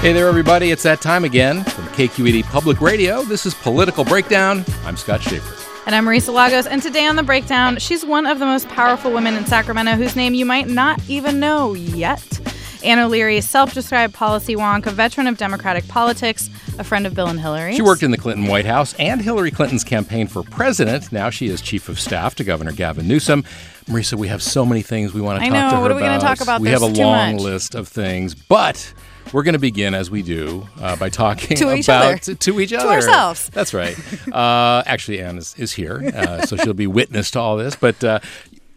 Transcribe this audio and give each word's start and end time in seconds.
Hey 0.00 0.14
there, 0.14 0.28
everybody. 0.28 0.70
It's 0.70 0.82
that 0.84 1.02
time 1.02 1.24
again 1.24 1.62
from 1.62 1.84
KQED 1.88 2.44
Public 2.44 2.80
Radio. 2.80 3.22
This 3.22 3.44
is 3.44 3.52
Political 3.52 4.04
Breakdown. 4.06 4.64
I'm 4.86 4.96
Scott 4.96 5.20
Shafer. 5.20 5.54
And 5.84 5.94
I'm 5.94 6.06
Marisa 6.06 6.32
Lagos. 6.32 6.66
And 6.66 6.80
today 6.80 7.04
on 7.04 7.16
The 7.16 7.22
Breakdown, 7.22 7.76
she's 7.76 8.02
one 8.02 8.24
of 8.24 8.38
the 8.38 8.46
most 8.46 8.66
powerful 8.68 9.12
women 9.12 9.34
in 9.34 9.44
Sacramento 9.44 9.92
whose 9.96 10.16
name 10.16 10.32
you 10.32 10.46
might 10.46 10.68
not 10.68 11.06
even 11.06 11.38
know 11.38 11.74
yet. 11.74 12.24
Ann 12.82 12.98
O'Leary, 12.98 13.42
self 13.42 13.74
described 13.74 14.14
policy 14.14 14.56
wonk, 14.56 14.86
a 14.86 14.90
veteran 14.90 15.26
of 15.26 15.36
Democratic 15.36 15.86
politics, 15.86 16.48
a 16.78 16.84
friend 16.84 17.06
of 17.06 17.14
Bill 17.14 17.26
and 17.26 17.38
Hillary. 17.38 17.74
She 17.74 17.82
worked 17.82 18.02
in 18.02 18.10
the 18.10 18.16
Clinton 18.16 18.46
White 18.46 18.64
House 18.64 18.94
and 18.94 19.20
Hillary 19.20 19.50
Clinton's 19.50 19.84
campaign 19.84 20.26
for 20.28 20.42
president. 20.42 21.12
Now 21.12 21.28
she 21.28 21.48
is 21.48 21.60
chief 21.60 21.90
of 21.90 22.00
staff 22.00 22.34
to 22.36 22.44
Governor 22.44 22.72
Gavin 22.72 23.06
Newsom. 23.06 23.44
Marisa, 23.84 24.14
we 24.14 24.28
have 24.28 24.42
so 24.42 24.64
many 24.64 24.80
things 24.80 25.12
we 25.12 25.20
want 25.20 25.40
to 25.40 25.44
I 25.44 25.50
talk 25.50 25.52
know. 25.52 25.60
to 25.60 25.64
her 25.64 25.68
about. 25.68 25.82
What 25.82 25.92
are 25.92 25.94
we 25.96 26.00
gonna 26.00 26.20
talk 26.20 26.40
about? 26.40 26.62
We 26.62 26.70
have 26.70 26.80
a 26.80 26.86
long 26.86 27.34
much. 27.34 27.42
list 27.42 27.74
of 27.74 27.86
things, 27.86 28.34
but 28.34 28.94
we're 29.32 29.42
going 29.42 29.52
to 29.54 29.58
begin 29.58 29.94
as 29.94 30.10
we 30.10 30.22
do 30.22 30.66
uh, 30.80 30.96
by 30.96 31.08
talking 31.08 31.56
To 31.56 31.72
each 31.74 31.86
about 31.88 32.04
other. 32.04 32.18
to, 32.18 32.34
to 32.34 32.60
each 32.60 32.70
To 32.70 32.86
ourselves. 32.86 33.48
That's 33.50 33.72
right. 33.74 33.96
Uh, 34.32 34.82
actually, 34.86 35.20
Ann 35.20 35.38
is, 35.38 35.54
is 35.58 35.72
here, 35.72 36.10
uh, 36.14 36.46
so 36.46 36.56
she'll 36.56 36.72
be 36.74 36.86
witness 36.86 37.30
to 37.32 37.40
all 37.40 37.56
this. 37.56 37.76
But 37.76 38.02
uh, 38.04 38.20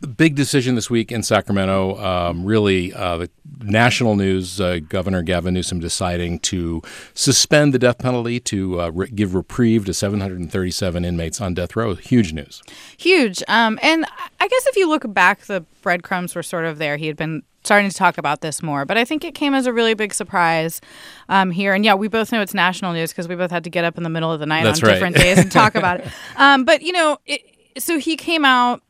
big 0.08 0.36
decision 0.36 0.76
this 0.76 0.90
week 0.90 1.12
in 1.12 1.23
Sacramento. 1.23 1.98
Um, 2.04 2.46
really, 2.46 2.94
uh, 2.94 3.18
the 3.18 3.30
national 3.62 4.16
news: 4.16 4.60
uh, 4.60 4.80
Governor 4.88 5.22
Gavin 5.22 5.54
Newsom 5.54 5.80
deciding 5.80 6.40
to 6.40 6.82
suspend 7.14 7.73
the 7.73 7.80
death 7.80 7.98
penalty 7.98 8.40
to 8.42 8.82
uh, 8.82 8.90
re- 8.90 9.10
give 9.10 9.36
reprieve 9.36 9.86
to 9.86 9.94
737 9.94 11.06
inmates 11.06 11.42
on 11.42 11.54
death 11.54 11.76
row. 11.76 11.95
Huge 11.95 12.34
news. 12.34 12.62
Huge. 12.98 13.44
Um, 13.48 13.80
and 13.82 14.06
I 14.40 14.48
guess 14.48 14.66
if 14.68 14.76
you 14.76 14.88
look 14.88 15.12
back, 15.14 15.42
the 15.45 15.66
breadcrumbs 15.82 16.36
were 16.36 16.44
sort 16.44 16.66
of 16.66 16.78
there. 16.78 16.98
He 16.98 17.08
had 17.08 17.17
been 17.17 17.44
starting 17.64 17.90
to 17.90 17.95
talk 17.95 18.17
about 18.17 18.42
this 18.42 18.62
more, 18.62 18.86
but 18.86 18.98
I 18.98 19.06
think 19.06 19.23
it 19.23 19.36
came 19.36 19.54
as 19.54 19.66
a 19.66 19.73
really 19.73 19.94
big 19.94 20.14
surprise 20.14 20.82
um, 21.30 21.50
here. 21.50 21.73
And 21.73 21.86
yeah, 21.86 21.95
we 21.95 22.10
both 22.10 22.32
know 22.32 22.42
it's 22.42 22.54
national 22.54 22.92
news 22.92 23.12
because 23.12 23.30
we 23.30 23.36
both 23.36 23.52
had 23.52 23.64
to 23.64 23.70
get 23.70 23.86
up 23.86 23.98
in 23.98 24.04
the 24.04 24.10
middle 24.10 24.32
of 24.32 24.42
the 24.42 24.45
night 24.45 24.66
That's 24.66 24.84
on 24.84 24.88
right. 24.88 24.94
different 24.95 25.16
days 25.16 25.38
and 25.38 25.52
talk 25.52 25.76
about 25.76 26.02
it. 26.02 26.08
Um, 26.36 26.66
but 26.66 26.82
you 26.82 26.92
know, 26.92 27.17
it, 27.26 27.42
so 27.77 27.98
he 27.98 28.17
came 28.17 28.45
out 28.45 28.83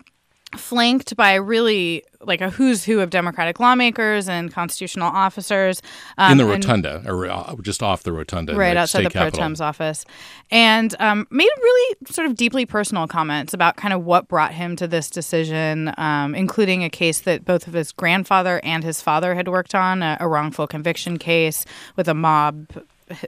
flanked 0.58 1.16
by 1.16 1.36
really 1.36 2.04
like 2.22 2.42
a 2.42 2.50
who's 2.50 2.86
who 2.86 3.00
of 3.02 3.10
Democratic 3.10 3.60
lawmakers 3.60 4.30
and 4.30 4.54
constitutional 4.54 5.08
officers 5.08 5.82
um, 6.18 6.34
in 6.34 6.38
the 6.38 6.44
and- 6.46 6.64
rotunda, 6.64 7.04
or 7.06 7.30
uh, 7.30 7.56
just 7.62 7.84
off 7.84 8.04
the 8.04 8.12
rotunda, 8.12 8.56
right 8.56 8.78
outside 8.78 9.00
state 9.00 9.14
the 9.14 9.20
pro 9.20 9.30
tem's 9.30 9.62
office, 9.62 10.06
and 10.52 10.96
um, 11.00 11.28
made 11.30 11.50
really 11.58 11.98
sort 12.08 12.28
of 12.28 12.36
deeply 12.36 12.66
personal 12.66 13.08
comments 13.08 13.54
about 13.54 13.76
kind 13.76 13.94
of 13.94 14.04
what 14.06 14.28
brought 14.28 14.54
him 14.54 14.76
to 14.76 14.88
this 14.88 15.10
decision, 15.10 15.94
um, 15.98 16.36
including 16.36 16.84
a 16.84 16.90
case 16.90 17.22
that 17.22 17.46
both 17.46 17.68
of 17.68 17.74
his 17.74 17.92
grandfather 17.92 18.62
and 18.64 18.84
his 18.84 19.02
father 19.02 19.36
had 19.36 19.48
worked 19.48 19.76
on, 19.76 20.02
a, 20.02 20.18
a 20.20 20.28
wrongful 20.28 20.68
conviction 20.68 21.18
case 21.18 21.66
with 21.96 22.08
a 22.08 22.14
mob 22.14 22.68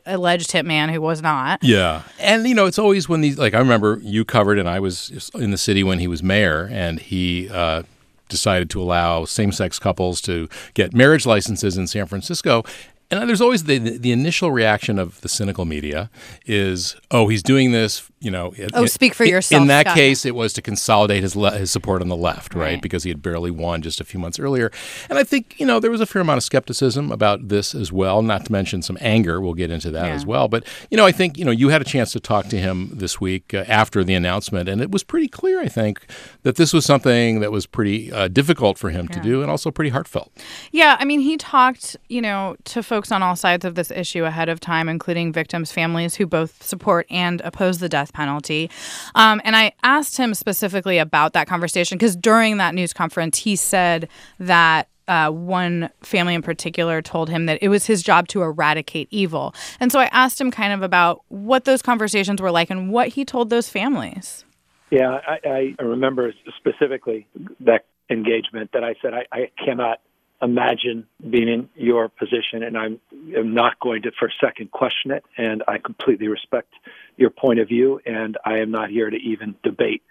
alleged 0.06 0.51
hitman 0.51 0.91
who 0.91 1.01
was 1.01 1.22
not. 1.22 1.63
Yeah. 1.63 2.03
And, 2.19 2.47
you 2.47 2.56
know, 2.56 2.66
it's 2.66 2.79
always 2.79 3.09
when 3.09 3.22
these, 3.22 3.38
like, 3.38 3.53
I 3.53 3.59
remember 3.59 4.00
you 4.01 4.25
covered, 4.25 4.59
and 4.59 4.69
I 4.69 4.79
was 4.79 5.29
in 5.34 5.51
the 5.51 5.57
city 5.57 5.84
when 5.84 6.00
he 6.00 6.07
was 6.07 6.22
mayor, 6.22 6.69
and 6.72 7.00
he 7.00 7.50
uh, 7.50 7.84
decided 8.29 8.69
to 8.72 8.81
allow 8.81 9.25
same 9.25 9.51
sex 9.51 9.79
couples 9.79 10.22
to 10.22 10.50
get 10.73 10.94
marriage 10.94 11.25
licenses 11.25 11.78
in 11.78 11.88
San 11.88 12.06
Francisco. 12.06 12.63
And 13.12 13.29
there's 13.29 13.41
always 13.41 13.66
the, 13.66 13.78
the 13.78 14.12
initial 14.12 14.51
reaction 14.51 14.97
of 14.97 15.22
the 15.22 15.29
cynical 15.29 15.63
media 15.63 16.09
is, 16.47 16.96
oh, 17.12 17.28
he's 17.28 17.44
doing 17.44 17.72
this, 17.72 18.09
you 18.25 18.31
know. 18.31 18.53
it- 18.58 18.72
Oh, 18.74 18.84
it- 18.84 18.91
speak 18.91 19.13
for 19.13 19.24
in- 19.24 19.30
yourself, 19.30 19.62
In 19.62 19.68
that 19.68 19.86
Scott. 19.86 19.96
case, 19.96 20.25
it 20.25 20.36
was 20.36 20.52
to 20.53 20.62
consolidate 20.62 21.22
his 21.24 21.36
le- 21.36 21.58
his 21.58 21.69
support 21.72 22.02
on 22.02 22.09
the 22.09 22.16
left, 22.16 22.53
right? 22.56 22.66
Right. 22.66 22.81
Because 22.81 23.03
he 23.03 23.09
had 23.09 23.22
barely 23.22 23.52
won 23.52 23.81
just 23.84 24.02
a 24.02 24.03
few 24.03 24.19
months 24.19 24.40
earlier. 24.40 24.72
And 25.09 25.19
I 25.19 25.24
think, 25.24 25.56
you 25.59 25.66
know, 25.66 25.80
there 25.80 25.91
was 25.91 26.02
a 26.02 26.06
fair 26.08 26.22
amount 26.24 26.38
of 26.38 26.44
skepticism 26.44 27.12
about 27.12 27.47
this 27.50 27.75
as 27.75 27.91
well, 27.91 28.22
not 28.24 28.46
to 28.46 28.52
mention 28.52 28.81
some 28.81 28.97
anger. 29.00 29.40
We'll 29.40 29.53
get 29.53 29.69
into 29.69 29.91
that 29.91 30.08
Yeah. 30.08 30.14
as 30.16 30.25
well. 30.25 30.47
But, 30.47 30.64
you 30.90 30.97
know, 30.97 31.06
I 31.06 31.12
think, 31.12 31.38
you 31.38 31.46
know, 31.46 31.52
you 31.52 31.69
had 31.69 31.81
a 31.81 31.85
chance 31.85 32.12
to 32.14 32.19
talk 32.19 32.47
to 32.50 32.58
him 32.58 32.90
this 32.91 33.22
week 33.22 33.53
uh, 33.53 33.64
after 33.68 34.03
the 34.03 34.16
announcement, 34.16 34.68
and 34.68 34.81
it 34.81 34.90
was 34.91 35.03
pretty 35.03 35.28
clear, 35.28 35.62
I 35.62 35.68
think, 35.68 36.00
that 36.44 36.56
this 36.56 36.74
was 36.74 36.85
something 36.85 37.40
that 37.41 37.52
was 37.52 37.66
pretty 37.68 38.12
uh, 38.12 38.28
difficult 38.28 38.78
for 38.80 38.90
him 38.90 39.08
to 39.09 39.19
do 39.19 39.41
and 39.44 39.52
also 39.52 39.69
pretty 39.72 39.91
heartfelt. 39.91 40.31
Yeah, 40.72 40.97
I 41.00 41.06
mean, 41.06 41.19
he 41.19 41.38
talked, 41.38 41.96
you 42.09 42.22
know, 42.22 42.56
to 42.66 42.81
folks 42.81 43.12
on 43.12 43.22
all 43.22 43.35
sides 43.35 43.66
of 43.66 43.75
this 43.75 43.91
issue 43.91 44.24
ahead 44.25 44.50
of 44.50 44.59
time, 44.59 44.90
including 44.90 45.31
victims' 45.31 45.72
families 45.72 46.16
who 46.16 46.25
both 46.25 46.64
support 46.64 47.06
and 47.12 47.41
oppose 47.41 47.78
the 47.80 47.90
death 47.90 48.12
penalty. 48.16 48.70
Um, 49.14 49.42
and 49.44 49.56
I 49.56 49.74
asked 49.84 50.18
him 50.18 50.34
specifically 50.34 50.98
about 50.98 51.34
that 51.34 51.48
conversation 51.48 51.98
because 51.98 52.16
during 52.16 52.58
that 52.58 52.74
news 52.74 52.94
conference, 52.94 53.38
he 53.38 53.56
said 53.56 54.09
that. 54.40 54.88
Uh, 55.08 55.30
one 55.30 55.88
family 56.02 56.34
in 56.34 56.42
particular 56.42 57.00
told 57.00 57.30
him 57.30 57.46
that 57.46 57.59
it 57.62 57.70
was 57.70 57.86
his 57.86 58.02
job 58.02 58.28
to 58.28 58.42
eradicate 58.42 59.08
evil. 59.12 59.53
And 59.80 59.92
so 59.92 60.00
I 60.00 60.06
asked 60.06 60.42
him 60.42 60.50
kind 60.50 60.74
of 60.74 60.81
about 60.81 61.22
what 61.28 61.66
those 61.66 61.84
conversations 61.84 62.42
were 62.42 62.50
like 62.50 62.72
and 62.72 62.90
what 62.90 63.09
he 63.09 63.24
told 63.24 63.52
those 63.52 63.70
families. 63.70 64.46
Yeah, 64.90 65.20
I, 65.28 65.76
I 65.80 65.84
remember 65.84 66.34
specifically 66.58 67.28
that 67.59 67.86
engagement 68.09 68.72
that 68.74 68.84
I 68.84 68.96
said 69.00 69.14
I, 69.14 69.26
I 69.32 69.52
cannot 69.64 70.00
imagine 70.42 71.08
being 71.30 71.47
in 71.47 71.70
your 71.76 72.09
position, 72.09 72.64
and 72.64 72.78
I'm, 72.78 73.00
I'm 73.38 73.53
not 73.53 73.80
going 73.80 74.03
to 74.03 74.12
for 74.18 74.28
a 74.28 74.32
second 74.40 74.72
question 74.72 75.12
it. 75.12 75.24
And 75.38 75.64
I 75.68 75.78
completely 75.78 76.28
respect 76.28 76.74
your 77.18 77.30
point 77.30 77.59
of 77.59 77.68
view, 77.68 78.00
and 78.06 78.38
I 78.46 78.59
am 78.59 78.72
not 78.72 78.90
here 78.90 79.09
to 79.09 79.18
even 79.18 79.56
debate 79.64 80.03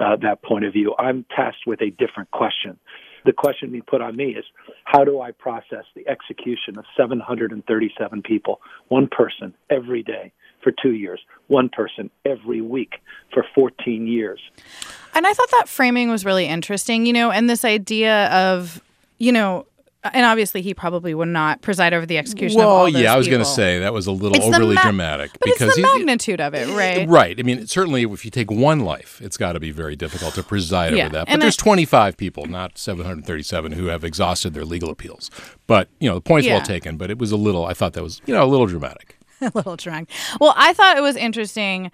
uh, 0.00 0.16
that 0.22 0.42
point 0.42 0.64
of 0.64 0.72
view. 0.72 0.94
I'm 0.98 1.24
tasked 1.34 1.66
with 1.66 1.80
a 1.82 1.90
different 1.90 2.30
question. 2.30 2.78
The 3.24 3.32
question 3.32 3.70
being 3.70 3.84
put 3.84 4.00
on 4.00 4.16
me 4.16 4.30
is 4.30 4.44
how 4.84 5.04
do 5.04 5.20
I 5.20 5.30
process 5.30 5.84
the 5.94 6.06
execution 6.08 6.76
of 6.76 6.84
737 6.96 8.22
people, 8.22 8.60
one 8.88 9.08
person 9.08 9.54
every 9.70 10.02
day 10.02 10.32
for 10.62 10.72
two 10.82 10.92
years, 10.92 11.20
one 11.46 11.68
person 11.68 12.10
every 12.24 12.60
week 12.60 12.94
for 13.32 13.44
14 13.54 14.06
years? 14.06 14.40
And 15.14 15.26
I 15.26 15.32
thought 15.34 15.50
that 15.52 15.68
framing 15.68 16.10
was 16.10 16.24
really 16.24 16.46
interesting, 16.46 17.06
you 17.06 17.12
know, 17.12 17.30
and 17.30 17.48
this 17.48 17.64
idea 17.64 18.26
of, 18.28 18.82
you 19.18 19.30
know, 19.30 19.66
Uh, 20.04 20.10
and 20.14 20.26
obviously 20.26 20.62
he 20.62 20.74
probably 20.74 21.14
would 21.14 21.28
not 21.28 21.62
preside 21.62 21.94
over 21.94 22.04
the 22.04 22.18
execution 22.18 22.58
of 22.60 22.66
Well, 22.66 22.74
all 22.76 22.84
those 22.90 23.00
yeah, 23.00 23.14
I 23.14 23.16
was 23.16 23.28
going 23.28 23.38
to 23.40 23.44
say 23.44 23.78
that 23.78 23.92
was 23.92 24.06
a 24.08 24.12
little 24.12 24.36
It's 24.36 24.44
overly 24.46 24.74
ma- 24.74 24.82
dramatic 24.82 25.30
But 25.38 25.50
it's 25.50 25.58
the 25.60 25.70
he- 25.76 25.82
magnitude 25.82 26.40
of 26.40 26.54
it, 26.54 26.68
right? 26.76 27.06
Uh, 27.06 27.10
right. 27.10 27.38
I 27.38 27.42
mean, 27.44 27.66
certainly 27.68 28.02
if 28.02 28.24
you 28.24 28.30
take 28.30 28.50
one 28.50 28.80
life, 28.80 29.20
it's 29.22 29.36
got 29.36 29.52
to 29.52 29.60
be 29.60 29.70
very 29.70 29.94
difficult 29.94 30.34
to 30.34 30.42
preside 30.42 30.94
Yeah, 30.94 31.04
over 31.04 31.12
that. 31.12 31.26
But 31.26 31.32
and 31.32 31.42
there's 31.42 31.56
I- 31.60 31.62
25 31.62 32.16
people, 32.16 32.46
not 32.46 32.78
737, 32.78 33.72
who 33.72 33.86
have 33.86 34.02
exhausted 34.02 34.54
their 34.54 34.64
legal 34.64 34.90
appeals. 34.90 35.30
But, 35.68 35.88
you 36.00 36.08
know, 36.08 36.16
the 36.16 36.20
point's 36.20 36.46
Yeah. 36.48 36.54
well 36.56 36.64
taken, 36.66 36.96
but 36.96 37.10
it 37.10 37.18
was 37.18 37.30
a 37.30 37.36
little, 37.36 37.64
I 37.64 37.74
thought 37.74 37.92
that 37.92 38.02
was, 38.02 38.20
you 38.26 38.34
know, 38.34 38.42
a 38.44 38.46
little 38.50 38.66
dramatic. 38.66 39.18
a 39.40 39.52
little 39.54 39.76
drunk. 39.76 40.08
Well, 40.40 40.54
I 40.56 40.72
thought 40.72 40.96
it 40.96 41.00
was 41.02 41.16
interesting 41.16 41.90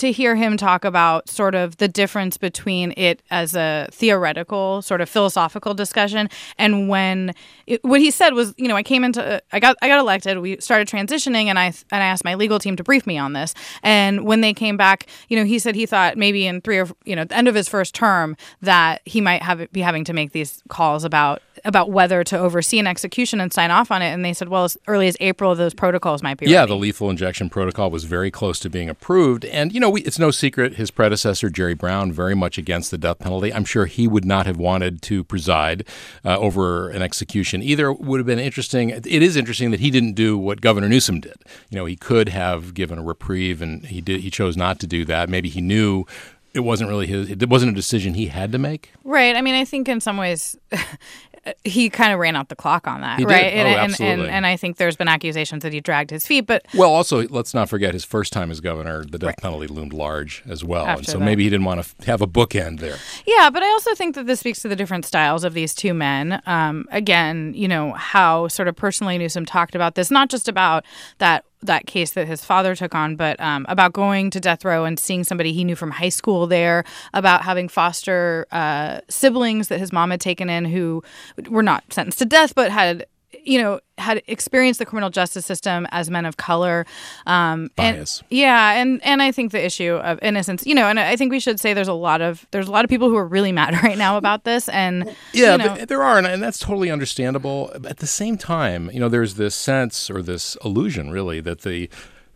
to 0.00 0.10
hear 0.12 0.34
him 0.34 0.56
talk 0.56 0.84
about 0.84 1.28
sort 1.28 1.54
of 1.54 1.76
the 1.76 1.88
difference 1.88 2.36
between 2.38 2.92
it 2.96 3.22
as 3.30 3.54
a 3.54 3.86
theoretical, 3.92 4.82
sort 4.82 5.00
of 5.00 5.08
philosophical 5.08 5.74
discussion, 5.74 6.28
and 6.58 6.88
when 6.88 7.34
it, 7.66 7.84
what 7.84 8.00
he 8.00 8.10
said 8.10 8.34
was, 8.34 8.54
you 8.56 8.66
know, 8.66 8.76
I 8.76 8.82
came 8.82 9.04
into, 9.04 9.42
I 9.52 9.60
got, 9.60 9.76
I 9.82 9.88
got 9.88 9.98
elected. 9.98 10.38
We 10.38 10.58
started 10.60 10.88
transitioning, 10.88 11.46
and 11.46 11.58
I 11.58 11.66
and 11.66 12.02
I 12.02 12.06
asked 12.06 12.24
my 12.24 12.34
legal 12.34 12.58
team 12.58 12.76
to 12.76 12.82
brief 12.82 13.06
me 13.06 13.18
on 13.18 13.34
this. 13.34 13.54
And 13.82 14.24
when 14.24 14.40
they 14.40 14.54
came 14.54 14.76
back, 14.76 15.06
you 15.28 15.36
know, 15.36 15.44
he 15.44 15.58
said 15.58 15.74
he 15.74 15.86
thought 15.86 16.16
maybe 16.16 16.46
in 16.46 16.60
three 16.62 16.78
or 16.78 16.88
you 17.04 17.14
know, 17.14 17.24
the 17.24 17.36
end 17.36 17.48
of 17.48 17.54
his 17.54 17.68
first 17.68 17.94
term 17.94 18.36
that 18.62 19.02
he 19.04 19.20
might 19.20 19.42
have 19.42 19.70
be 19.70 19.82
having 19.82 20.04
to 20.04 20.12
make 20.12 20.32
these 20.32 20.62
calls 20.68 21.04
about 21.04 21.42
about 21.64 21.90
whether 21.90 22.24
to 22.24 22.38
oversee 22.38 22.78
an 22.78 22.86
execution 22.86 23.40
and 23.40 23.52
sign 23.52 23.70
off 23.70 23.90
on 23.90 24.02
it. 24.02 24.08
And 24.08 24.24
they 24.24 24.32
said, 24.32 24.48
well, 24.48 24.64
as 24.64 24.76
early 24.86 25.08
as 25.08 25.16
April, 25.20 25.54
those 25.54 25.74
protocols 25.74 26.22
might 26.22 26.38
be 26.38 26.46
yeah, 26.46 26.60
ready. 26.60 26.70
the 26.70 26.76
lethal 26.76 27.10
injection 27.10 27.50
protocol 27.50 27.90
was 27.90 28.04
very 28.04 28.30
close 28.30 28.58
to 28.60 28.70
being 28.70 28.88
approved. 28.88 29.44
And, 29.46 29.72
you 29.72 29.80
know, 29.80 29.90
we, 29.90 30.02
it's 30.02 30.18
no 30.18 30.30
secret 30.30 30.74
his 30.74 30.90
predecessor, 30.90 31.50
Jerry 31.50 31.74
Brown, 31.74 32.12
very 32.12 32.34
much 32.34 32.58
against 32.58 32.90
the 32.90 32.98
death 32.98 33.18
penalty. 33.18 33.52
I'm 33.52 33.64
sure 33.64 33.86
he 33.86 34.08
would 34.08 34.24
not 34.24 34.46
have 34.46 34.56
wanted 34.56 35.02
to 35.02 35.24
preside 35.24 35.84
uh, 36.24 36.38
over 36.38 36.90
an 36.90 37.02
execution 37.02 37.62
either. 37.62 37.90
It 37.90 38.00
would 38.00 38.18
have 38.18 38.26
been 38.26 38.38
interesting. 38.38 38.90
It 38.90 39.06
is 39.06 39.36
interesting 39.36 39.70
that 39.70 39.80
he 39.80 39.90
didn't 39.90 40.14
do 40.14 40.38
what 40.38 40.60
Governor 40.60 40.88
Newsom 40.88 41.20
did. 41.20 41.36
You 41.68 41.76
know, 41.76 41.86
he 41.86 41.96
could 41.96 42.28
have 42.28 42.74
given 42.74 42.98
a 42.98 43.02
reprieve, 43.02 43.62
and 43.62 43.86
he 43.86 44.00
did. 44.00 44.20
He 44.20 44.30
chose 44.30 44.56
not 44.56 44.80
to 44.80 44.86
do 44.86 45.04
that. 45.06 45.28
Maybe 45.28 45.48
he 45.48 45.60
knew 45.60 46.06
it 46.52 46.60
wasn't 46.60 46.88
really 46.88 47.06
his 47.06 47.30
it 47.30 47.48
wasn't 47.48 47.70
a 47.70 47.74
decision 47.74 48.14
he 48.14 48.26
had 48.26 48.52
to 48.52 48.58
make 48.58 48.92
right 49.04 49.36
i 49.36 49.40
mean 49.40 49.54
i 49.54 49.64
think 49.64 49.88
in 49.88 50.00
some 50.00 50.16
ways 50.16 50.56
he 51.64 51.88
kind 51.88 52.12
of 52.12 52.18
ran 52.18 52.36
out 52.36 52.48
the 52.50 52.56
clock 52.56 52.86
on 52.86 53.00
that 53.00 53.18
He 53.18 53.24
did. 53.24 53.32
right 53.32 53.44
Oh, 53.44 53.56
and, 53.56 53.68
and, 53.68 53.78
absolutely. 53.92 54.24
and 54.26 54.34
and 54.34 54.46
i 54.46 54.56
think 54.56 54.76
there's 54.76 54.96
been 54.96 55.08
accusations 55.08 55.62
that 55.62 55.72
he 55.72 55.80
dragged 55.80 56.10
his 56.10 56.26
feet 56.26 56.42
but 56.46 56.64
well 56.74 56.92
also 56.92 57.26
let's 57.28 57.54
not 57.54 57.68
forget 57.68 57.94
his 57.94 58.04
first 58.04 58.32
time 58.32 58.50
as 58.50 58.60
governor 58.60 59.04
the 59.04 59.18
death 59.18 59.28
Right. 59.28 59.36
penalty 59.38 59.66
loomed 59.66 59.92
large 59.94 60.42
as 60.48 60.62
well 60.64 60.84
and 60.86 61.06
so 61.06 61.18
that. 61.18 61.24
maybe 61.24 61.44
he 61.44 61.50
didn't 61.50 61.64
want 61.64 61.82
to 61.82 62.06
have 62.06 62.20
a 62.20 62.26
bookend 62.26 62.80
there 62.80 62.96
Yeah, 63.26 63.48
but 63.50 63.62
I 63.62 63.68
also 63.70 63.94
think 63.94 64.14
that 64.16 64.26
this 64.26 64.40
speaks 64.40 64.60
to 64.62 64.68
the 64.68 64.76
different 64.76 65.04
styles 65.06 65.44
of 65.44 65.54
these 65.54 65.74
two 65.74 65.94
men. 65.94 66.42
Um, 66.46 66.86
again, 66.90 67.52
you 67.54 67.68
know 67.68 67.92
how 67.92 68.48
sort 68.48 68.68
of 68.68 68.76
personally 68.76 69.16
Newsom 69.18 69.46
talked 69.46 69.74
about 69.74 69.94
this, 69.94 70.10
not 70.10 70.28
just 70.30 70.48
about 70.48 70.84
that 71.18 71.44
that 71.62 71.86
case 71.86 72.12
that 72.12 72.26
his 72.26 72.44
father 72.44 72.74
took 72.74 72.94
on, 72.94 73.16
but 73.16 73.38
um, 73.40 73.66
about 73.68 73.92
going 73.92 74.30
to 74.30 74.40
death 74.40 74.64
row 74.64 74.84
and 74.84 74.98
seeing 74.98 75.24
somebody 75.24 75.52
he 75.52 75.64
knew 75.64 75.76
from 75.76 75.90
high 75.90 76.08
school 76.08 76.46
there, 76.46 76.84
about 77.12 77.42
having 77.42 77.68
foster 77.68 78.46
uh, 78.50 79.00
siblings 79.08 79.68
that 79.68 79.78
his 79.78 79.92
mom 79.92 80.10
had 80.10 80.20
taken 80.20 80.48
in 80.48 80.64
who 80.64 81.02
were 81.48 81.62
not 81.62 81.84
sentenced 81.92 82.18
to 82.18 82.24
death, 82.24 82.54
but 82.54 82.70
had 82.70 83.06
you 83.44 83.60
know 83.60 83.80
had 83.98 84.22
experienced 84.26 84.78
the 84.78 84.86
criminal 84.86 85.10
justice 85.10 85.44
system 85.44 85.86
as 85.90 86.10
men 86.10 86.24
of 86.24 86.36
color 86.36 86.86
um 87.26 87.70
Bias. 87.76 88.20
and 88.20 88.26
yeah 88.30 88.72
and 88.72 89.00
and 89.04 89.22
i 89.22 89.30
think 89.30 89.52
the 89.52 89.62
issue 89.64 89.94
of 89.94 90.18
innocence 90.22 90.64
you 90.66 90.74
know 90.74 90.86
and 90.86 90.98
i 90.98 91.16
think 91.16 91.30
we 91.30 91.40
should 91.40 91.60
say 91.60 91.74
there's 91.74 91.88
a 91.88 91.92
lot 91.92 92.20
of 92.22 92.46
there's 92.50 92.68
a 92.68 92.70
lot 92.70 92.84
of 92.84 92.88
people 92.88 93.10
who 93.10 93.16
are 93.16 93.26
really 93.26 93.52
mad 93.52 93.74
right 93.82 93.98
now 93.98 94.16
about 94.16 94.44
this 94.44 94.68
and 94.70 95.14
Yeah, 95.32 95.52
you 95.52 95.58
know, 95.58 95.74
th- 95.76 95.88
there 95.88 96.02
are, 96.02 96.18
and, 96.18 96.26
and 96.26 96.42
that's 96.42 96.58
totally 96.58 96.90
understandable. 96.90 97.70
At 97.88 97.98
the 97.98 98.06
same 98.06 98.36
time, 98.36 98.90
you 98.92 99.00
know, 99.00 99.08
there's 99.08 99.34
this 99.34 99.54
sense 99.54 100.10
or 100.10 100.22
this 100.22 100.56
illusion, 100.64 101.10
really, 101.10 101.40
that 101.40 101.62
the 101.62 101.88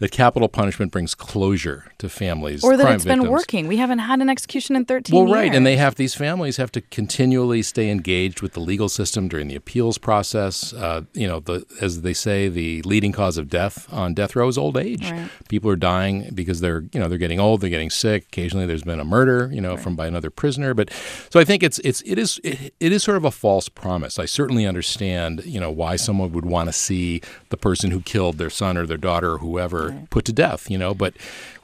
that 0.04 0.10
capital 0.10 0.50
punishment 0.50 0.92
brings 0.92 1.14
closure 1.14 1.90
to 1.96 2.10
families 2.10 2.62
or 2.62 2.76
that 2.76 2.92
it's 2.92 3.04
been 3.06 3.20
victims. 3.20 3.30
working 3.32 3.66
we 3.66 3.78
haven't 3.78 4.00
had 4.00 4.20
an 4.20 4.28
execution 4.28 4.76
in 4.76 4.84
13 4.84 5.14
Well, 5.14 5.24
years 5.24 5.30
Well, 5.30 5.40
right, 5.40 5.54
and 5.54 5.64
they 5.64 5.78
have 5.78 5.94
these 5.94 6.14
families 6.14 6.58
have 6.58 6.70
to 6.72 6.82
continually 6.82 7.62
stay 7.62 7.90
engaged 7.90 8.42
with 8.42 8.52
the 8.52 8.60
legal 8.60 8.90
system 8.90 9.28
during 9.28 9.48
the 9.48 9.56
appeals 9.56 9.96
process. 9.96 10.74
Uh, 10.74 11.04
you 11.14 11.26
know, 11.26 11.40
the 11.40 11.64
as 11.80 12.02
they 12.02 12.12
say, 12.12 12.50
the 12.50 12.82
leading 12.82 13.12
cause 13.12 13.38
of 13.38 13.48
death 13.48 13.90
on 13.90 14.12
death 14.12 14.36
row 14.36 14.46
is 14.46 14.58
old 14.58 14.76
age. 14.76 15.10
Right. 15.10 15.30
People 15.48 15.70
are 15.70 15.76
dying 15.76 16.28
because 16.34 16.60
they're 16.60 16.84
you 16.92 17.00
know 17.00 17.08
they're 17.08 17.16
getting 17.16 17.40
old, 17.40 17.62
they're 17.62 17.70
getting 17.70 17.88
sick. 17.88 18.24
Occasionally, 18.24 18.66
there's 18.66 18.82
been 18.82 19.00
a 19.00 19.06
murder, 19.06 19.48
you 19.54 19.62
know, 19.62 19.78
from 19.78 19.96
by 19.96 20.06
another 20.06 20.28
prisoner. 20.28 20.74
But 20.74 20.90
so 21.30 21.40
I 21.40 21.44
think 21.44 21.62
it's 21.62 21.78
it's 21.78 22.02
it 22.04 22.18
is 22.18 22.38
it, 22.44 22.74
it 22.78 22.92
is 22.92 23.02
sort 23.02 23.16
of 23.16 23.24
a 23.24 23.30
false 23.30 23.70
promise. 23.70 24.18
I 24.18 24.26
certainly 24.26 24.66
understand 24.66 25.46
you 25.46 25.60
know 25.60 25.70
why 25.70 25.96
someone 25.96 26.30
would 26.32 26.44
want 26.44 26.68
to 26.68 26.74
see 26.74 27.22
the 27.48 27.56
person 27.56 27.90
who 27.90 28.02
killed 28.02 28.36
their 28.36 28.50
son 28.50 28.76
or 28.76 28.84
their 28.84 28.98
daughter 28.98 29.32
or 29.32 29.38
whoever 29.38 29.93
put 30.10 30.24
to 30.26 30.32
death. 30.32 30.70
You 30.70 30.78
know, 30.78 30.94
but 30.94 31.14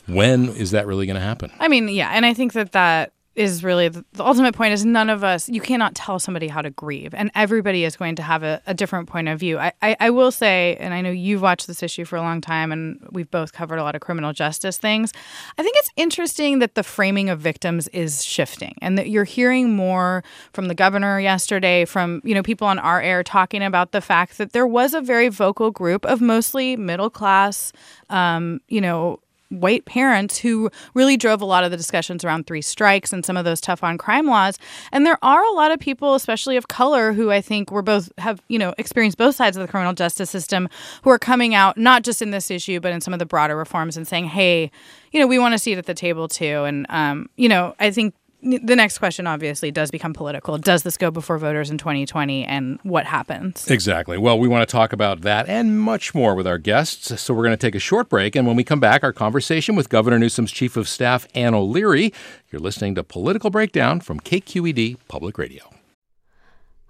when 0.07 0.49
is 0.49 0.71
that 0.73 0.87
really 0.87 1.07
going 1.07 1.17
to 1.17 1.23
happen? 1.23 1.51
I 1.59 1.69
mean, 1.69 1.89
yeah, 1.89 2.11
and 2.13 2.27
I 2.27 2.35
think 2.35 2.53
that 2.55 2.73
that 2.73 3.13
is 3.37 3.63
really 3.63 3.89
the, 3.89 4.05
the 4.13 4.25
ultimate 4.25 4.55
point 4.55 4.73
is 4.73 4.85
none 4.85 5.09
of 5.09 5.23
us 5.23 5.49
you 5.49 5.61
cannot 5.61 5.95
tell 5.95 6.19
somebody 6.19 6.49
how 6.49 6.61
to 6.61 6.71
grieve 6.71 7.15
and 7.15 7.31
everybody 7.37 7.85
is 7.85 7.97
going 7.97 8.17
to 8.17 8.23
have 8.23 8.43
a, 8.43 8.61
a 8.67 8.75
different 8.75 9.09
point 9.09 9.29
of 9.29 9.39
view. 9.39 9.57
I, 9.57 9.73
I, 9.81 9.97
I 10.01 10.11
will 10.11 10.33
say 10.33 10.77
and 10.81 10.93
i 10.93 11.01
know 11.01 11.11
you've 11.11 11.41
watched 11.41 11.67
this 11.69 11.83
issue 11.83 12.05
for 12.05 12.17
a 12.17 12.23
long 12.23 12.41
time 12.41 12.73
and 12.73 12.99
we've 13.13 13.31
both 13.31 13.53
covered 13.53 13.79
a 13.79 13.85
lot 13.85 13.95
of 13.95 14.01
criminal 14.01 14.33
justice 14.33 14.79
things 14.79 15.13
i 15.59 15.63
think 15.63 15.77
it's 15.79 15.91
interesting 15.97 16.59
that 16.59 16.75
the 16.75 16.83
framing 16.83 17.31
of 17.31 17.39
victims 17.39 17.87
is 17.89 18.25
shifting 18.25 18.75
and 18.83 18.99
that 18.99 19.09
you're 19.09 19.25
hearing 19.25 19.75
more 19.75 20.25
from 20.53 20.67
the 20.67 20.75
governor 20.75 21.21
yesterday 21.21 21.85
from 21.85 22.21
you 22.25 22.35
know 22.35 22.43
people 22.43 22.67
on 22.67 22.79
our 22.81 23.01
air 23.01 23.23
talking 23.23 23.63
about 23.63 23.93
the 23.93 24.01
fact 24.01 24.39
that 24.39 24.53
there 24.53 24.67
was 24.67 24.93
a 24.93 25.01
very 25.01 25.29
vocal 25.29 25.71
group 25.71 26.05
of 26.05 26.21
mostly 26.21 26.77
middle 26.77 27.11
class 27.11 27.73
um, 28.09 28.61
you 28.69 28.81
know 28.81 29.21
white 29.51 29.85
parents 29.85 30.39
who 30.39 30.71
really 30.95 31.17
drove 31.17 31.43
a 31.43 31.45
lot 31.45 31.65
of 31.65 31.71
the 31.71 31.77
discussions 31.77 32.25
around 32.25 32.47
three 32.47 32.63
strikes 32.63 33.13
and 33.13 33.25
some 33.25 33.37
of 33.37 33.45
those 33.45 33.61
tough 33.61 33.85
on 33.85 33.99
crime 33.99 34.27
laws. 34.27 34.59
And 34.93 35.05
there 35.05 35.19
are 35.23 35.45
a 35.45 35.53
lot 35.53 35.73
of 35.73 35.79
people, 35.79 36.15
especially 36.15 36.57
of 36.57 36.69
color, 36.69 37.13
who 37.13 37.31
I 37.31 37.41
think 37.41 37.71
were 37.71 37.83
both 37.83 38.11
have, 38.19 38.41
you 38.49 38.59
know, 38.59 38.75
experienced 38.79 39.19
both 39.19 39.35
sides 39.35 39.57
of 39.57 39.61
the 39.61 39.69
criminal 39.69 39.93
justice 39.93 40.31
system 40.31 40.69
who 41.03 41.11
are 41.11 41.19
coming 41.19 41.55
out, 41.55 41.77
not 41.77 42.03
just 42.03 42.23
in 42.23 42.31
this 42.31 42.51
issue, 42.51 42.81
but 42.81 42.93
in 42.93 43.01
some 43.01 43.13
of 43.13 43.19
the 43.19 43.27
broader 43.27 43.57
reforms 43.57 43.97
and 43.97 44.07
saying, 44.07 44.27
hey, 44.27 44.71
you 45.13 45.21
know, 45.21 45.27
we 45.27 45.39
want 45.39 45.53
to 45.53 45.59
see 45.59 45.73
it 45.73 45.79
at 45.79 45.87
the 45.87 45.95
table 45.95 46.29
too. 46.29 46.65
And, 46.65 46.87
um, 46.89 47.29
you 47.37 47.49
know, 47.49 47.75
I 47.81 47.91
think 47.91 48.15
the 48.43 48.77
next 48.77 48.99
question 48.99 49.27
obviously 49.27 49.71
does 49.71 49.91
become 49.91 50.13
political. 50.13 50.59
Does 50.59 50.83
this 50.83 50.97
go 50.97 51.11
before 51.11 51.39
voters 51.39 51.71
in 51.71 51.79
2020 51.79 52.45
and 52.45 52.79
what 52.83 53.07
happens? 53.07 53.71
Exactly. 53.71 54.19
Well, 54.19 54.39
we 54.39 54.49
want 54.49 54.67
to 54.67 54.73
talk 54.73 54.93
about 54.93 55.23
that 55.23 55.49
and 55.49 55.81
much 55.81 56.15
more 56.15 56.35
with 56.35 56.47
our 56.47 56.59
guests. 56.59 57.21
So 57.21 57.35
we're 57.35 57.45
going 57.45 57.57
to 57.57 57.67
take 57.67 57.75
a 57.75 57.81
short 57.81 58.09
break. 58.09 58.35
And 58.37 58.47
when 58.47 58.57
we 58.57 58.65
come 58.65 58.81
back, 58.81 59.03
our 59.03 59.13
conversation 59.13 59.77
with 59.77 59.89
Governor 59.89 60.19
Newsom's 60.19 60.53
Chief 60.53 60.77
of 60.77 60.89
Staff, 60.89 61.27
Ann 61.35 61.55
O'Leary. 61.55 62.13
You're 62.51 62.61
listening 62.61 62.95
to 62.95 63.05
Political 63.05 63.51
Breakdown 63.51 64.01
from 64.01 64.21
KQED 64.21 64.97
Public 65.09 65.39
Radio. 65.39 65.71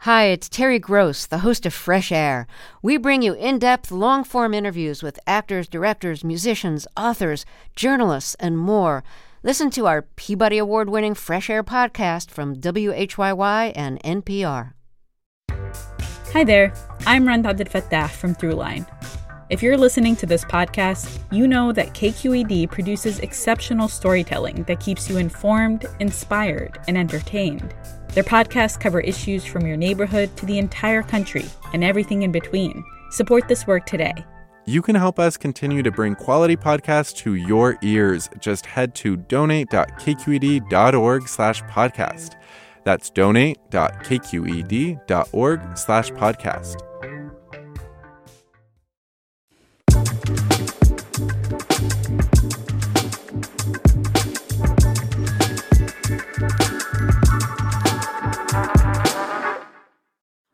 Hi, 0.05 0.25
it's 0.29 0.49
Terry 0.49 0.79
Gross, 0.79 1.27
the 1.27 1.41
host 1.41 1.67
of 1.67 1.75
Fresh 1.75 2.11
Air. 2.11 2.47
We 2.81 2.97
bring 2.97 3.21
you 3.21 3.35
in 3.35 3.59
depth, 3.59 3.91
long 3.91 4.25
form 4.25 4.55
interviews 4.55 5.03
with 5.03 5.21
actors, 5.27 5.69
directors, 5.69 6.25
musicians, 6.25 6.87
authors, 6.97 7.45
journalists, 7.77 8.35
and 8.37 8.57
more. 8.57 9.05
Listen 9.43 9.71
to 9.71 9.87
our 9.87 10.03
Peabody 10.03 10.59
Award 10.59 10.91
winning 10.91 11.15
Fresh 11.15 11.49
Air 11.49 11.65
podcast 11.65 12.31
from 12.31 12.57
WHYY 12.57 13.73
and 13.75 13.99
NPR. 14.03 14.75
Hi 16.35 16.45
there, 16.45 16.75
I'm 17.07 17.27
Rund 17.27 17.47
Abdelfatah 17.47 18.11
from 18.11 18.35
Throughline. 18.35 18.87
If 19.49 19.63
you're 19.63 19.79
listening 19.79 20.15
to 20.17 20.27
this 20.27 20.45
podcast, 20.45 21.21
you 21.33 21.49
know 21.49 21.73
that 21.73 21.95
KQED 21.95 22.71
produces 22.71 23.21
exceptional 23.21 23.89
storytelling 23.89 24.65
that 24.65 24.79
keeps 24.79 25.09
you 25.09 25.17
informed, 25.17 25.87
inspired, 26.01 26.79
and 26.87 26.99
entertained. 26.99 27.75
Their 28.09 28.25
podcasts 28.25 28.79
cover 28.79 29.01
issues 29.01 29.47
from 29.47 29.67
your 29.67 29.79
neighborhood 29.79 30.37
to 30.37 30.45
the 30.45 30.59
entire 30.59 31.03
country 31.03 31.47
and 31.73 31.83
everything 31.83 32.25
in 32.25 32.31
between. 32.31 32.85
Support 33.11 33.49
this 33.49 33.67
work 33.67 33.87
today. 33.87 34.13
You 34.67 34.83
can 34.83 34.95
help 34.95 35.19
us 35.19 35.37
continue 35.37 35.83
to 35.83 35.91
bring 35.91 36.15
quality 36.15 36.57
podcasts 36.57 37.17
to 37.19 37.35
your 37.35 37.77
ears. 37.83 38.31
Just 38.39 38.65
head 38.67 38.95
to 38.97 39.17
donate.kqed.org 39.17 41.29
slash 41.29 41.63
podcast. 41.65 42.37
That's 42.85 43.11
donate.kqed.org 43.11 45.79
slash 45.79 46.11
podcast. 46.11 46.90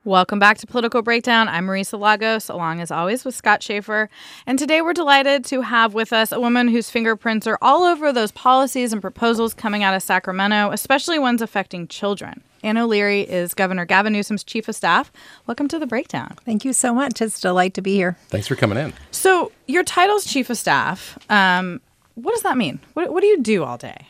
Welcome 0.06 0.38
back 0.38 0.58
to 0.58 0.68
Political 0.68 1.02
Breakdown. 1.02 1.48
I'm 1.48 1.66
Marisa 1.66 1.98
Lagos, 1.98 2.48
along 2.48 2.80
as 2.80 2.92
always 2.92 3.24
with 3.24 3.34
Scott 3.34 3.60
Shafer. 3.60 4.08
And 4.46 4.56
today 4.56 4.80
we're 4.80 4.92
delighted 4.92 5.44
to 5.46 5.62
have 5.62 5.94
with 5.94 6.12
us 6.12 6.30
a 6.30 6.38
woman 6.38 6.68
whose 6.68 6.88
fingerprints 6.88 7.44
are 7.44 7.58
all 7.60 7.82
over 7.82 8.12
those 8.12 8.30
policies 8.30 8.92
and 8.92 9.02
proposals 9.02 9.52
coming 9.52 9.82
out 9.82 9.96
of 9.96 10.04
Sacramento, 10.04 10.70
especially 10.70 11.18
ones 11.18 11.42
affecting 11.42 11.88
children. 11.88 12.40
Ann 12.62 12.78
O'Leary 12.78 13.22
is 13.22 13.52
Governor 13.52 13.84
Gavin 13.84 14.12
Newsom's 14.12 14.44
chief 14.44 14.68
of 14.68 14.76
staff. 14.76 15.10
Welcome 15.48 15.66
to 15.66 15.78
the 15.80 15.88
breakdown. 15.88 16.36
Thank 16.44 16.64
you 16.64 16.72
so 16.72 16.94
much. 16.94 17.20
It's 17.20 17.38
a 17.38 17.42
delight 17.42 17.74
to 17.74 17.82
be 17.82 17.96
here. 17.96 18.16
Thanks 18.28 18.46
for 18.46 18.54
coming 18.54 18.78
in. 18.78 18.92
So, 19.10 19.50
your 19.66 19.82
title's 19.82 20.24
chief 20.24 20.50
of 20.50 20.56
staff. 20.56 21.18
Um, 21.28 21.80
what 22.14 22.30
does 22.32 22.44
that 22.44 22.56
mean? 22.56 22.78
What, 22.94 23.12
what 23.12 23.22
do 23.22 23.26
you 23.26 23.42
do 23.42 23.64
all 23.64 23.76
day? 23.76 24.06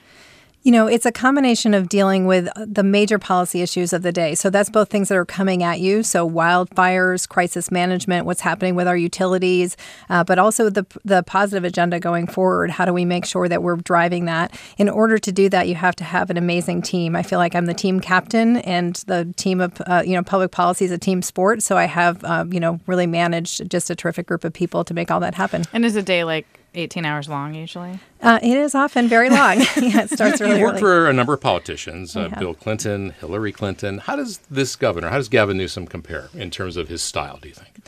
You 0.66 0.72
know, 0.72 0.88
it's 0.88 1.06
a 1.06 1.12
combination 1.12 1.74
of 1.74 1.88
dealing 1.88 2.26
with 2.26 2.48
the 2.56 2.82
major 2.82 3.20
policy 3.20 3.62
issues 3.62 3.92
of 3.92 4.02
the 4.02 4.10
day. 4.10 4.34
So 4.34 4.50
that's 4.50 4.68
both 4.68 4.88
things 4.88 5.10
that 5.10 5.14
are 5.16 5.24
coming 5.24 5.62
at 5.62 5.78
you. 5.78 6.02
So 6.02 6.28
wildfires, 6.28 7.28
crisis 7.28 7.70
management, 7.70 8.26
what's 8.26 8.40
happening 8.40 8.74
with 8.74 8.88
our 8.88 8.96
utilities, 8.96 9.76
uh, 10.10 10.24
but 10.24 10.40
also 10.40 10.68
the 10.68 10.84
the 11.04 11.22
positive 11.22 11.62
agenda 11.62 12.00
going 12.00 12.26
forward. 12.26 12.72
How 12.72 12.84
do 12.84 12.92
we 12.92 13.04
make 13.04 13.26
sure 13.26 13.48
that 13.48 13.62
we're 13.62 13.76
driving 13.76 14.24
that? 14.24 14.58
In 14.76 14.88
order 14.88 15.18
to 15.18 15.30
do 15.30 15.48
that, 15.50 15.68
you 15.68 15.76
have 15.76 15.94
to 15.96 16.04
have 16.04 16.30
an 16.30 16.36
amazing 16.36 16.82
team. 16.82 17.14
I 17.14 17.22
feel 17.22 17.38
like 17.38 17.54
I'm 17.54 17.66
the 17.66 17.72
team 17.72 18.00
captain, 18.00 18.56
and 18.56 18.96
the 19.06 19.32
team 19.36 19.60
of 19.60 19.80
uh, 19.86 20.02
you 20.04 20.14
know 20.14 20.24
public 20.24 20.50
policy 20.50 20.84
is 20.84 20.90
a 20.90 20.98
team 20.98 21.22
sport. 21.22 21.62
So 21.62 21.76
I 21.76 21.84
have 21.84 22.24
uh, 22.24 22.44
you 22.50 22.58
know 22.58 22.80
really 22.88 23.06
managed 23.06 23.70
just 23.70 23.88
a 23.88 23.94
terrific 23.94 24.26
group 24.26 24.42
of 24.42 24.52
people 24.52 24.82
to 24.82 24.94
make 24.94 25.12
all 25.12 25.20
that 25.20 25.36
happen. 25.36 25.62
And 25.72 25.84
is 25.84 25.94
a 25.94 26.02
day 26.02 26.24
like 26.24 26.55
18 26.76 27.04
hours 27.04 27.28
long 27.28 27.54
usually? 27.54 27.98
Uh, 28.22 28.38
it 28.42 28.56
is 28.56 28.74
often 28.74 29.08
very 29.08 29.30
long. 29.30 29.58
yeah, 29.76 30.02
it 30.02 30.10
starts 30.10 30.40
really 30.40 30.58
you 30.58 30.62
worked 30.62 30.74
early. 30.74 30.80
for 30.80 31.08
a 31.08 31.12
number 31.12 31.34
of 31.34 31.40
politicians, 31.40 32.16
uh, 32.16 32.28
have. 32.28 32.38
Bill 32.38 32.54
Clinton, 32.54 33.10
Hillary 33.20 33.52
Clinton. 33.52 33.98
How 33.98 34.16
does 34.16 34.38
this 34.50 34.76
governor, 34.76 35.08
how 35.08 35.16
does 35.16 35.28
Gavin 35.28 35.56
Newsom 35.56 35.86
compare 35.86 36.28
in 36.34 36.50
terms 36.50 36.76
of 36.76 36.88
his 36.88 37.02
style, 37.02 37.38
do 37.40 37.48
you 37.48 37.54
think? 37.54 37.80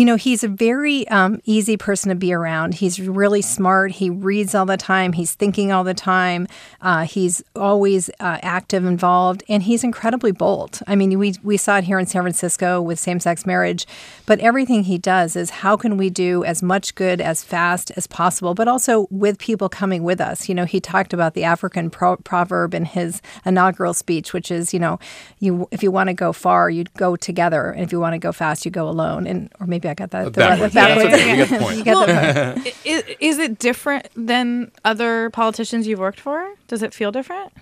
You 0.00 0.06
know, 0.06 0.16
he's 0.16 0.42
a 0.42 0.48
very 0.48 1.06
um, 1.08 1.42
easy 1.44 1.76
person 1.76 2.08
to 2.08 2.14
be 2.14 2.32
around. 2.32 2.72
He's 2.72 2.98
really 2.98 3.42
smart. 3.42 3.92
He 3.92 4.08
reads 4.08 4.54
all 4.54 4.64
the 4.64 4.78
time. 4.78 5.12
He's 5.12 5.34
thinking 5.34 5.72
all 5.72 5.84
the 5.84 5.92
time. 5.92 6.48
Uh, 6.80 7.04
he's 7.04 7.44
always 7.54 8.08
uh, 8.18 8.38
active, 8.40 8.86
involved, 8.86 9.44
and 9.46 9.62
he's 9.62 9.84
incredibly 9.84 10.32
bold. 10.32 10.80
I 10.86 10.96
mean, 10.96 11.18
we, 11.18 11.34
we 11.42 11.58
saw 11.58 11.76
it 11.76 11.84
here 11.84 11.98
in 11.98 12.06
San 12.06 12.22
Francisco 12.22 12.80
with 12.80 12.98
same 12.98 13.20
sex 13.20 13.44
marriage, 13.44 13.86
but 14.24 14.40
everything 14.40 14.84
he 14.84 14.96
does 14.96 15.36
is 15.36 15.50
how 15.50 15.76
can 15.76 15.98
we 15.98 16.08
do 16.08 16.44
as 16.44 16.62
much 16.62 16.94
good 16.94 17.20
as 17.20 17.44
fast 17.44 17.92
as 17.94 18.06
possible, 18.06 18.54
but 18.54 18.68
also 18.68 19.06
with 19.10 19.38
people 19.38 19.68
coming 19.68 20.02
with 20.02 20.18
us. 20.18 20.48
You 20.48 20.54
know, 20.54 20.64
he 20.64 20.80
talked 20.80 21.12
about 21.12 21.34
the 21.34 21.44
African 21.44 21.90
pro- 21.90 22.16
proverb 22.16 22.72
in 22.72 22.86
his 22.86 23.20
inaugural 23.44 23.92
speech, 23.92 24.32
which 24.32 24.50
is, 24.50 24.72
you 24.72 24.80
know, 24.80 24.98
you 25.40 25.68
if 25.70 25.82
you 25.82 25.90
want 25.90 26.08
to 26.08 26.14
go 26.14 26.32
far, 26.32 26.70
you 26.70 26.84
go 26.96 27.16
together, 27.16 27.70
and 27.70 27.84
if 27.84 27.92
you 27.92 28.00
want 28.00 28.14
to 28.14 28.18
go 28.18 28.32
fast, 28.32 28.64
you 28.64 28.70
go 28.70 28.88
alone. 28.88 29.26
And 29.26 29.52
or 29.60 29.66
maybe 29.66 29.89
I 29.90 29.94
got 29.94 30.10
that 30.12 30.24
the- 30.24 30.30
Backwards. 30.30 30.74
the 30.74 30.80
Yeah, 30.80 30.94
that's 30.94 31.00
backwards. 31.00 31.22
okay. 31.22 31.36
Get 31.36 31.48
the 31.50 31.58
point. 31.58 31.76
You 31.78 31.84
get 31.84 31.94
the 32.06 32.60
point. 32.62 32.76
is, 32.84 33.02
is 33.20 33.38
it 33.38 33.58
different 33.58 34.08
than 34.16 34.70
other 34.84 35.30
politicians 35.30 35.86
you've 35.86 36.00
worked 36.00 36.20
for? 36.20 36.54
Does 36.68 36.82
it 36.82 36.94
feel 36.94 37.12
different? 37.12 37.52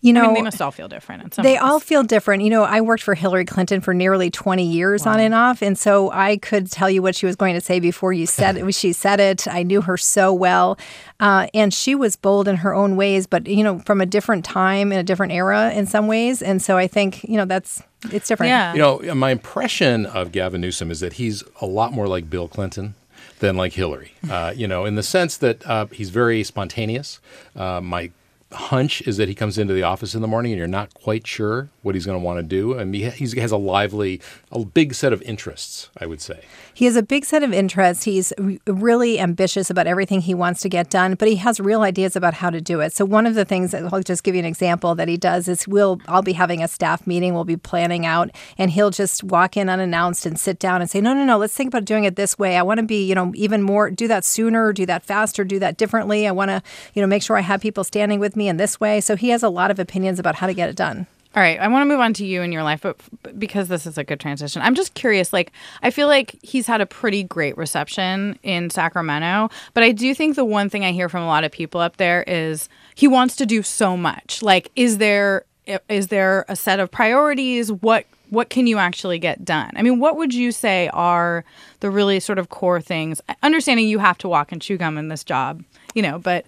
You 0.00 0.12
know, 0.12 0.22
I 0.22 0.26
mean, 0.26 0.34
they 0.34 0.42
must 0.42 0.62
all 0.62 0.70
feel 0.70 0.86
different. 0.86 1.24
In 1.24 1.32
some 1.32 1.42
They 1.42 1.54
ways. 1.54 1.60
all 1.62 1.80
feel 1.80 2.04
different. 2.04 2.44
You 2.44 2.50
know, 2.50 2.62
I 2.62 2.80
worked 2.80 3.02
for 3.02 3.16
Hillary 3.16 3.44
Clinton 3.44 3.80
for 3.80 3.92
nearly 3.92 4.30
20 4.30 4.64
years 4.64 5.06
on 5.06 5.18
and 5.18 5.34
off. 5.34 5.60
And 5.60 5.76
so 5.76 6.12
I 6.12 6.36
could 6.36 6.70
tell 6.70 6.88
you 6.88 7.02
what 7.02 7.16
she 7.16 7.26
was 7.26 7.34
going 7.34 7.54
to 7.54 7.60
say 7.60 7.80
before 7.80 8.12
you 8.12 8.24
said 8.24 8.56
it. 8.56 8.74
She 8.74 8.92
said 8.92 9.18
it. 9.18 9.48
I 9.48 9.64
knew 9.64 9.80
her 9.80 9.96
so 9.96 10.32
well. 10.32 10.78
Uh, 11.18 11.48
and 11.52 11.74
she 11.74 11.96
was 11.96 12.14
bold 12.14 12.46
in 12.46 12.56
her 12.56 12.72
own 12.72 12.94
ways, 12.94 13.26
but, 13.26 13.48
you 13.48 13.64
know, 13.64 13.80
from 13.80 14.00
a 14.00 14.06
different 14.06 14.44
time 14.44 14.92
in 14.92 14.98
a 14.98 15.02
different 15.02 15.32
era 15.32 15.72
in 15.72 15.84
some 15.86 16.06
ways. 16.06 16.42
And 16.42 16.62
so 16.62 16.76
I 16.76 16.86
think, 16.86 17.24
you 17.24 17.36
know, 17.36 17.44
that's, 17.44 17.82
it's 18.12 18.28
different. 18.28 18.50
Yeah. 18.50 18.74
You 18.74 18.78
know, 18.78 19.14
my 19.16 19.30
impression 19.32 20.06
of 20.06 20.30
Gavin 20.30 20.60
Newsom 20.60 20.92
is 20.92 21.00
that 21.00 21.14
he's 21.14 21.42
a 21.60 21.66
lot 21.66 21.92
more 21.92 22.06
like 22.06 22.30
Bill 22.30 22.46
Clinton 22.46 22.94
than 23.40 23.56
like 23.56 23.72
Hillary. 23.72 24.12
Uh, 24.30 24.52
you 24.54 24.68
know, 24.68 24.84
in 24.84 24.94
the 24.94 25.02
sense 25.02 25.38
that 25.38 25.66
uh, 25.66 25.86
he's 25.86 26.10
very 26.10 26.44
spontaneous. 26.44 27.18
Uh, 27.56 27.80
my 27.80 28.10
hunch 28.52 29.02
is 29.02 29.16
that 29.18 29.28
he 29.28 29.34
comes 29.34 29.58
into 29.58 29.74
the 29.74 29.82
office 29.82 30.14
in 30.14 30.22
the 30.22 30.28
morning 30.28 30.52
and 30.52 30.58
you're 30.58 30.66
not 30.66 30.94
quite 30.94 31.26
sure 31.26 31.68
what 31.82 31.94
he's 31.94 32.06
going 32.06 32.18
to 32.18 32.24
want 32.24 32.38
to 32.38 32.42
do. 32.42 32.78
I 32.78 32.84
mean, 32.84 33.10
he 33.12 33.40
has 33.40 33.52
a 33.52 33.56
lively, 33.56 34.20
a 34.50 34.64
big 34.64 34.94
set 34.94 35.12
of 35.12 35.20
interests, 35.22 35.90
I 35.98 36.06
would 36.06 36.20
say. 36.20 36.44
He 36.78 36.84
has 36.84 36.94
a 36.94 37.02
big 37.02 37.24
set 37.24 37.42
of 37.42 37.52
interests. 37.52 38.04
He's 38.04 38.32
re- 38.38 38.60
really 38.68 39.18
ambitious 39.18 39.68
about 39.68 39.88
everything 39.88 40.20
he 40.20 40.32
wants 40.32 40.60
to 40.60 40.68
get 40.68 40.90
done, 40.90 41.16
but 41.16 41.26
he 41.26 41.34
has 41.34 41.58
real 41.58 41.82
ideas 41.82 42.14
about 42.14 42.34
how 42.34 42.50
to 42.50 42.60
do 42.60 42.78
it. 42.78 42.92
So 42.92 43.04
one 43.04 43.26
of 43.26 43.34
the 43.34 43.44
things 43.44 43.72
that 43.72 43.92
I'll 43.92 44.00
just 44.00 44.22
give 44.22 44.36
you 44.36 44.38
an 44.38 44.44
example 44.44 44.94
that 44.94 45.08
he 45.08 45.16
does 45.16 45.48
is 45.48 45.66
we'll 45.66 46.00
I'll 46.06 46.22
be 46.22 46.34
having 46.34 46.62
a 46.62 46.68
staff 46.68 47.04
meeting, 47.04 47.34
we'll 47.34 47.42
be 47.42 47.56
planning 47.56 48.06
out, 48.06 48.30
and 48.56 48.70
he'll 48.70 48.92
just 48.92 49.24
walk 49.24 49.56
in 49.56 49.68
unannounced 49.68 50.24
and 50.24 50.38
sit 50.38 50.60
down 50.60 50.80
and 50.80 50.88
say, 50.88 51.00
"No, 51.00 51.14
no, 51.14 51.24
no, 51.24 51.36
let's 51.36 51.52
think 51.52 51.66
about 51.66 51.84
doing 51.84 52.04
it 52.04 52.14
this 52.14 52.38
way. 52.38 52.56
I 52.56 52.62
want 52.62 52.78
to 52.78 52.86
be, 52.86 53.04
you 53.04 53.16
know, 53.16 53.32
even 53.34 53.60
more 53.60 53.90
do 53.90 54.06
that 54.06 54.24
sooner, 54.24 54.72
do 54.72 54.86
that 54.86 55.04
faster, 55.04 55.42
do 55.42 55.58
that 55.58 55.78
differently. 55.78 56.28
I 56.28 56.30
want 56.30 56.52
to, 56.52 56.62
you 56.94 57.02
know, 57.02 57.08
make 57.08 57.24
sure 57.24 57.36
I 57.36 57.40
have 57.40 57.60
people 57.60 57.82
standing 57.82 58.20
with 58.20 58.36
me 58.36 58.46
in 58.48 58.56
this 58.56 58.78
way." 58.78 59.00
So 59.00 59.16
he 59.16 59.30
has 59.30 59.42
a 59.42 59.48
lot 59.48 59.72
of 59.72 59.80
opinions 59.80 60.20
about 60.20 60.36
how 60.36 60.46
to 60.46 60.54
get 60.54 60.68
it 60.68 60.76
done. 60.76 61.08
All 61.38 61.44
right, 61.44 61.60
I 61.60 61.68
want 61.68 61.82
to 61.82 61.86
move 61.86 62.00
on 62.00 62.14
to 62.14 62.26
you 62.26 62.42
and 62.42 62.52
your 62.52 62.64
life, 62.64 62.80
but 62.80 62.96
because 63.38 63.68
this 63.68 63.86
is 63.86 63.96
a 63.96 64.02
good 64.02 64.18
transition, 64.18 64.60
I'm 64.60 64.74
just 64.74 64.94
curious. 64.94 65.32
Like, 65.32 65.52
I 65.84 65.92
feel 65.92 66.08
like 66.08 66.36
he's 66.42 66.66
had 66.66 66.80
a 66.80 66.86
pretty 66.86 67.22
great 67.22 67.56
reception 67.56 68.36
in 68.42 68.70
Sacramento, 68.70 69.48
but 69.72 69.84
I 69.84 69.92
do 69.92 70.16
think 70.16 70.34
the 70.34 70.44
one 70.44 70.68
thing 70.68 70.84
I 70.84 70.90
hear 70.90 71.08
from 71.08 71.22
a 71.22 71.28
lot 71.28 71.44
of 71.44 71.52
people 71.52 71.80
up 71.80 71.96
there 71.98 72.24
is 72.26 72.68
he 72.96 73.06
wants 73.06 73.36
to 73.36 73.46
do 73.46 73.62
so 73.62 73.96
much. 73.96 74.42
Like, 74.42 74.72
is 74.74 74.98
there 74.98 75.44
is 75.88 76.08
there 76.08 76.44
a 76.48 76.56
set 76.56 76.80
of 76.80 76.90
priorities? 76.90 77.70
What 77.70 78.04
what 78.30 78.50
can 78.50 78.66
you 78.66 78.78
actually 78.78 79.20
get 79.20 79.44
done? 79.44 79.70
I 79.76 79.82
mean, 79.82 80.00
what 80.00 80.16
would 80.16 80.34
you 80.34 80.50
say 80.50 80.90
are 80.92 81.44
the 81.78 81.88
really 81.88 82.18
sort 82.18 82.40
of 82.40 82.48
core 82.48 82.80
things? 82.80 83.20
Understanding 83.44 83.86
you 83.86 84.00
have 84.00 84.18
to 84.18 84.28
walk 84.28 84.50
and 84.50 84.60
chew 84.60 84.76
gum 84.76 84.98
in 84.98 85.06
this 85.06 85.22
job, 85.22 85.62
you 85.94 86.02
know, 86.02 86.18
but 86.18 86.46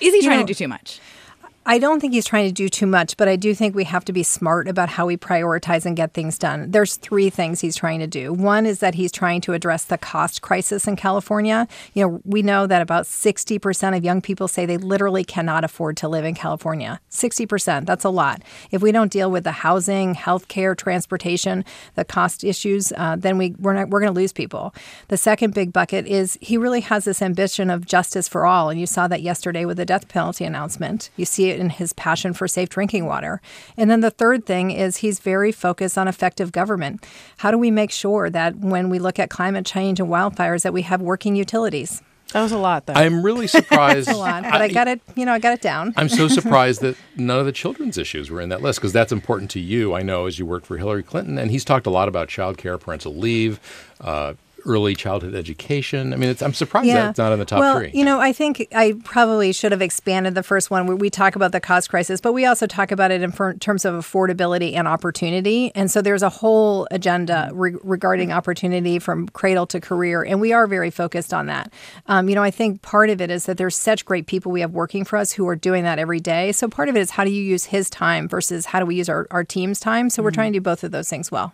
is 0.00 0.12
he 0.12 0.16
You 0.16 0.22
trying 0.22 0.40
know, 0.40 0.46
to 0.46 0.52
do 0.52 0.54
too 0.54 0.66
much? 0.66 0.98
I 1.66 1.78
don't 1.78 2.00
think 2.00 2.14
he's 2.14 2.26
trying 2.26 2.48
to 2.48 2.52
do 2.52 2.70
too 2.70 2.86
much, 2.86 3.18
but 3.18 3.28
I 3.28 3.36
do 3.36 3.54
think 3.54 3.74
we 3.74 3.84
have 3.84 4.06
to 4.06 4.14
be 4.14 4.22
smart 4.22 4.66
about 4.66 4.88
how 4.88 5.04
we 5.04 5.18
prioritize 5.18 5.84
and 5.84 5.94
get 5.94 6.14
things 6.14 6.38
done. 6.38 6.70
There's 6.70 6.96
three 6.96 7.28
things 7.28 7.60
he's 7.60 7.76
trying 7.76 8.00
to 8.00 8.06
do. 8.06 8.32
One 8.32 8.64
is 8.64 8.78
that 8.78 8.94
he's 8.94 9.12
trying 9.12 9.42
to 9.42 9.52
address 9.52 9.84
the 9.84 9.98
cost 9.98 10.40
crisis 10.40 10.88
in 10.88 10.96
California. 10.96 11.68
You 11.92 12.08
know, 12.08 12.20
we 12.24 12.40
know 12.40 12.66
that 12.66 12.80
about 12.80 13.04
60% 13.04 13.94
of 13.94 14.02
young 14.02 14.22
people 14.22 14.48
say 14.48 14.64
they 14.64 14.78
literally 14.78 15.22
cannot 15.22 15.62
afford 15.62 15.98
to 15.98 16.08
live 16.08 16.24
in 16.24 16.34
California. 16.34 16.98
60%, 17.10 17.84
that's 17.84 18.04
a 18.04 18.10
lot. 18.10 18.40
If 18.70 18.80
we 18.80 18.90
don't 18.90 19.12
deal 19.12 19.30
with 19.30 19.44
the 19.44 19.52
housing, 19.52 20.14
healthcare, 20.14 20.74
transportation, 20.74 21.66
the 21.94 22.06
cost 22.06 22.42
issues, 22.42 22.90
uh, 22.96 23.16
then 23.18 23.36
we, 23.36 23.54
we're, 23.58 23.74
not, 23.74 23.90
we're 23.90 24.00
going 24.00 24.12
to 24.12 24.18
lose 24.18 24.32
people. 24.32 24.74
The 25.08 25.18
second 25.18 25.52
big 25.52 25.74
bucket 25.74 26.06
is 26.06 26.38
he 26.40 26.56
really 26.56 26.80
has 26.80 27.04
this 27.04 27.20
ambition 27.20 27.68
of 27.68 27.84
justice 27.84 28.28
for 28.28 28.46
all. 28.46 28.70
And 28.70 28.80
you 28.80 28.86
saw 28.86 29.08
that 29.08 29.20
yesterday 29.20 29.66
with 29.66 29.76
the 29.76 29.84
death 29.84 30.08
penalty 30.08 30.46
announcement. 30.46 31.10
You 31.16 31.26
see 31.26 31.49
it 31.50 31.60
in 31.60 31.70
his 31.70 31.92
passion 31.92 32.32
for 32.32 32.48
safe 32.48 32.68
drinking 32.68 33.06
water. 33.06 33.40
And 33.76 33.90
then 33.90 34.00
the 34.00 34.10
third 34.10 34.46
thing 34.46 34.70
is 34.70 34.98
he's 34.98 35.18
very 35.20 35.52
focused 35.52 35.98
on 35.98 36.08
effective 36.08 36.52
government. 36.52 37.06
How 37.38 37.50
do 37.50 37.58
we 37.58 37.70
make 37.70 37.90
sure 37.90 38.30
that 38.30 38.56
when 38.56 38.88
we 38.88 38.98
look 38.98 39.18
at 39.18 39.30
climate 39.30 39.66
change 39.66 40.00
and 40.00 40.08
wildfires 40.08 40.62
that 40.62 40.72
we 40.72 40.82
have 40.82 41.02
working 41.02 41.36
utilities? 41.36 42.02
That 42.32 42.42
was 42.42 42.52
a 42.52 42.58
lot, 42.58 42.86
though. 42.86 42.92
I'm 42.92 43.22
really 43.24 43.46
surprised. 43.48 44.08
A 44.08 44.16
lot, 44.16 44.44
but 44.44 44.62
I, 44.62 44.68
got 44.68 44.88
it, 44.88 45.00
you 45.16 45.26
know, 45.26 45.32
I 45.32 45.38
got 45.38 45.52
it 45.52 45.60
down. 45.60 45.92
I'm 45.96 46.08
so 46.08 46.28
surprised 46.28 46.80
that 46.82 46.96
none 47.16 47.38
of 47.38 47.46
the 47.46 47.52
children's 47.52 47.98
issues 47.98 48.30
were 48.30 48.40
in 48.40 48.50
that 48.50 48.62
list 48.62 48.78
because 48.78 48.92
that's 48.92 49.12
important 49.12 49.50
to 49.52 49.60
you. 49.60 49.94
I 49.94 50.02
know 50.02 50.26
as 50.26 50.38
you 50.38 50.46
worked 50.46 50.66
for 50.66 50.76
Hillary 50.76 51.02
Clinton, 51.02 51.38
and 51.38 51.50
he's 51.50 51.64
talked 51.64 51.86
a 51.86 51.90
lot 51.90 52.08
about 52.08 52.28
child 52.28 52.56
care, 52.56 52.78
parental 52.78 53.14
leave, 53.14 53.58
uh, 54.00 54.34
early 54.64 54.94
childhood 54.94 55.34
education. 55.34 56.12
I 56.12 56.16
mean, 56.16 56.30
it's, 56.30 56.42
I'm 56.42 56.54
surprised 56.54 56.88
that's 56.88 57.18
not 57.18 57.32
in 57.32 57.38
the 57.38 57.44
top 57.44 57.60
well, 57.60 57.78
three. 57.78 57.90
you 57.92 58.04
know, 58.04 58.20
I 58.20 58.32
think 58.32 58.66
I 58.74 58.94
probably 59.04 59.52
should 59.52 59.72
have 59.72 59.82
expanded 59.82 60.34
the 60.34 60.42
first 60.42 60.70
one 60.70 60.86
where 60.86 60.96
we 60.96 61.10
talk 61.10 61.36
about 61.36 61.52
the 61.52 61.60
cost 61.60 61.90
crisis, 61.90 62.20
but 62.20 62.32
we 62.32 62.44
also 62.44 62.66
talk 62.66 62.92
about 62.92 63.10
it 63.10 63.22
in 63.22 63.32
fer- 63.32 63.54
terms 63.54 63.84
of 63.84 63.94
affordability 63.94 64.74
and 64.74 64.86
opportunity. 64.86 65.72
And 65.74 65.90
so 65.90 66.02
there's 66.02 66.22
a 66.22 66.28
whole 66.28 66.86
agenda 66.90 67.50
re- 67.52 67.76
regarding 67.82 68.32
opportunity 68.32 68.98
from 68.98 69.28
cradle 69.28 69.66
to 69.68 69.80
career, 69.80 70.22
and 70.22 70.40
we 70.40 70.52
are 70.52 70.66
very 70.66 70.90
focused 70.90 71.32
on 71.32 71.46
that. 71.46 71.72
Um, 72.06 72.28
you 72.28 72.34
know, 72.34 72.42
I 72.42 72.50
think 72.50 72.82
part 72.82 73.10
of 73.10 73.20
it 73.20 73.30
is 73.30 73.46
that 73.46 73.56
there's 73.56 73.76
such 73.76 74.04
great 74.04 74.26
people 74.26 74.52
we 74.52 74.60
have 74.60 74.72
working 74.72 75.04
for 75.04 75.16
us 75.16 75.32
who 75.32 75.46
are 75.48 75.56
doing 75.56 75.84
that 75.84 75.98
every 75.98 76.20
day. 76.20 76.52
So 76.52 76.68
part 76.68 76.88
of 76.88 76.96
it 76.96 77.00
is 77.00 77.10
how 77.10 77.24
do 77.24 77.30
you 77.30 77.42
use 77.42 77.64
his 77.64 77.88
time 77.90 78.28
versus 78.28 78.66
how 78.66 78.80
do 78.80 78.86
we 78.86 78.96
use 78.96 79.08
our, 79.08 79.26
our 79.30 79.44
team's 79.44 79.80
time. 79.80 80.10
So 80.10 80.22
we're 80.22 80.30
trying 80.30 80.52
to 80.52 80.58
do 80.58 80.62
both 80.62 80.84
of 80.84 80.90
those 80.90 81.08
things 81.08 81.30
well. 81.30 81.52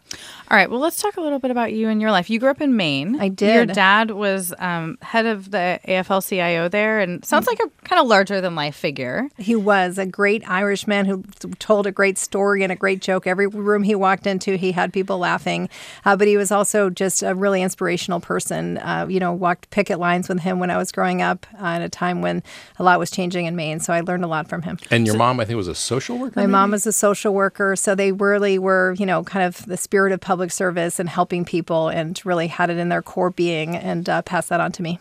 All 0.50 0.56
right. 0.56 0.70
Well, 0.70 0.80
let's 0.80 1.00
talk 1.00 1.16
a 1.16 1.20
little 1.20 1.38
bit 1.38 1.50
about 1.50 1.72
you 1.72 1.88
and 1.88 2.00
your 2.00 2.10
life. 2.10 2.30
You 2.30 2.38
grew 2.38 2.50
up 2.50 2.60
in 2.60 2.76
Maine. 2.76 2.95
I 3.04 3.28
did. 3.28 3.54
Your 3.54 3.66
dad 3.66 4.10
was 4.10 4.52
um, 4.58 4.98
head 5.02 5.26
of 5.26 5.50
the 5.50 5.80
AFL-CIO 5.86 6.68
there, 6.68 7.00
and 7.00 7.24
sounds 7.24 7.46
like 7.46 7.60
a 7.60 7.68
kind 7.86 8.00
of 8.00 8.06
larger 8.06 8.40
than 8.40 8.54
life 8.54 8.76
figure. 8.76 9.28
He 9.36 9.54
was 9.54 9.98
a 9.98 10.06
great 10.06 10.48
Irishman 10.48 11.06
who 11.06 11.22
told 11.58 11.86
a 11.86 11.92
great 11.92 12.18
story 12.18 12.62
and 12.62 12.72
a 12.72 12.76
great 12.76 13.00
joke. 13.00 13.26
Every 13.26 13.46
room 13.46 13.82
he 13.82 13.94
walked 13.94 14.26
into, 14.26 14.56
he 14.56 14.72
had 14.72 14.92
people 14.92 15.18
laughing. 15.18 15.68
Uh, 16.04 16.16
but 16.16 16.26
he 16.28 16.36
was 16.36 16.50
also 16.50 16.90
just 16.90 17.22
a 17.22 17.34
really 17.34 17.62
inspirational 17.62 18.20
person. 18.20 18.78
Uh, 18.78 19.06
you 19.08 19.20
know, 19.20 19.32
walked 19.32 19.70
picket 19.70 19.98
lines 19.98 20.28
with 20.28 20.40
him 20.40 20.58
when 20.58 20.70
I 20.70 20.76
was 20.76 20.92
growing 20.92 21.22
up 21.22 21.46
uh, 21.60 21.66
at 21.66 21.82
a 21.82 21.88
time 21.88 22.22
when 22.22 22.42
a 22.78 22.82
lot 22.82 22.98
was 22.98 23.10
changing 23.10 23.46
in 23.46 23.56
Maine. 23.56 23.80
So 23.80 23.92
I 23.92 24.00
learned 24.00 24.24
a 24.24 24.28
lot 24.28 24.48
from 24.48 24.62
him. 24.62 24.78
and 24.90 25.06
your 25.06 25.16
mom, 25.16 25.40
I 25.40 25.44
think, 25.44 25.56
was 25.56 25.68
a 25.68 25.74
social 25.74 26.18
worker. 26.18 26.34
My 26.36 26.42
maybe? 26.42 26.52
mom 26.52 26.70
was 26.70 26.86
a 26.86 26.92
social 26.92 27.34
worker, 27.34 27.76
so 27.76 27.94
they 27.94 28.12
really 28.12 28.58
were, 28.58 28.94
you 28.98 29.06
know, 29.06 29.22
kind 29.22 29.44
of 29.44 29.64
the 29.66 29.76
spirit 29.76 30.12
of 30.12 30.20
public 30.20 30.50
service 30.50 30.98
and 30.98 31.08
helping 31.08 31.44
people, 31.44 31.88
and 31.88 32.20
really 32.24 32.46
had 32.46 32.70
it 32.70 32.78
in 32.78 32.85
their 32.88 33.02
core 33.02 33.30
being, 33.30 33.76
and 33.76 34.08
uh, 34.08 34.22
passed 34.22 34.48
that 34.48 34.60
on 34.60 34.72
to 34.72 34.82
me. 34.82 34.98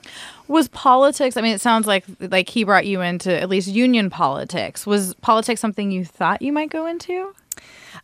Was 0.48 0.68
politics? 0.68 1.38
I 1.38 1.42
mean, 1.42 1.56
it 1.56 1.62
sounds 1.62 1.88
like 1.88 2.06
like 2.20 2.50
he 2.50 2.64
brought 2.64 2.86
you 2.86 3.02
into 3.02 3.36
at 3.40 3.50
least 3.50 3.68
union 3.68 4.10
politics. 4.10 4.86
Was 4.86 5.14
politics 5.16 5.60
something 5.62 5.92
you 5.92 6.06
thought 6.06 6.42
you 6.42 6.52
might 6.54 6.70
go 6.70 6.86
into? 6.86 7.34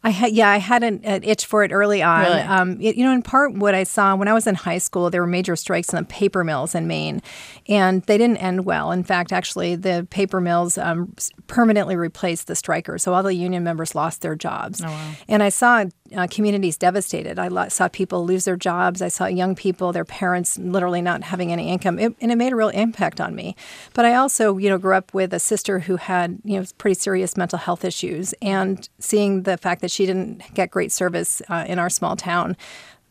I 0.04 0.10
had, 0.10 0.32
yeah, 0.32 0.50
I 0.50 0.58
had 0.58 0.82
an, 0.82 1.02
an 1.04 1.24
itch 1.24 1.46
for 1.46 1.64
it 1.64 1.72
early 1.72 2.02
on. 2.02 2.24
Really? 2.24 2.40
Um, 2.40 2.82
it- 2.82 2.96
you 2.96 3.06
know, 3.06 3.12
in 3.12 3.22
part, 3.22 3.54
what 3.54 3.76
I 3.76 3.84
saw 3.84 4.16
when 4.16 4.28
I 4.28 4.34
was 4.34 4.48
in 4.48 4.56
high 4.56 4.80
school, 4.80 5.12
there 5.12 5.22
were 5.22 5.28
major 5.28 5.56
strikes 5.56 5.90
in 5.94 5.98
the 5.98 6.06
paper 6.06 6.44
mills 6.44 6.74
in 6.74 6.88
Maine, 6.88 7.22
and 7.70 8.02
they 8.04 8.18
didn't 8.18 8.38
end 8.38 8.66
well. 8.66 8.92
In 8.92 9.04
fact, 9.04 9.32
actually, 9.32 9.76
the 9.76 10.08
paper 10.10 10.42
mills 10.42 10.80
um, 10.80 11.14
permanently 11.46 11.96
replaced 11.96 12.48
the 12.48 12.56
strikers, 12.56 13.04
so 13.04 13.14
all 13.14 13.22
the 13.22 13.36
union 13.36 13.64
members 13.64 13.94
lost 13.94 14.22
their 14.22 14.34
jobs. 14.36 14.82
And 15.28 15.44
I 15.44 15.50
saw 15.50 15.86
uh, 16.16 16.28
communities 16.30 16.78
devastated. 16.78 17.40
I 17.40 17.68
saw 17.68 17.88
people 17.88 18.26
lose 18.26 18.46
their 18.46 18.56
jobs. 18.56 19.02
I 19.02 19.08
saw 19.08 19.26
young 19.26 19.56
people, 19.56 19.92
their 19.92 20.06
parents, 20.06 20.58
literally 20.58 21.02
not 21.02 21.24
having 21.24 21.52
any 21.52 21.70
income, 21.70 22.00
it, 22.00 22.16
and 22.22 22.32
it 22.32 22.38
made 22.38 22.54
a 22.54 22.56
real 22.56 22.70
impact 22.70 23.22
on 23.22 23.36
me. 23.36 23.56
But 23.94 24.06
I 24.06 24.16
also, 24.16 24.58
you 24.58 24.70
know, 24.70 24.78
grew 24.78 24.96
up 24.96 25.14
with 25.14 25.34
a 25.34 25.40
sister 25.40 25.80
who 25.80 25.98
had, 25.98 26.40
you 26.44 26.60
know, 26.60 26.66
pretty 26.78 26.96
serious 26.96 27.38
mental 27.38 27.60
health 27.60 27.86
issues, 27.86 28.34
and 28.42 28.88
seeing 29.00 29.44
the 29.44 29.58
fact 29.58 29.82
that 29.82 29.92
she 29.92 30.06
didn't 30.06 30.44
get 30.54 30.72
great 30.72 30.92
service 30.92 31.42
uh, 31.50 31.66
in 31.68 31.80
our 31.80 31.90
small 31.90 32.16
town, 32.16 32.58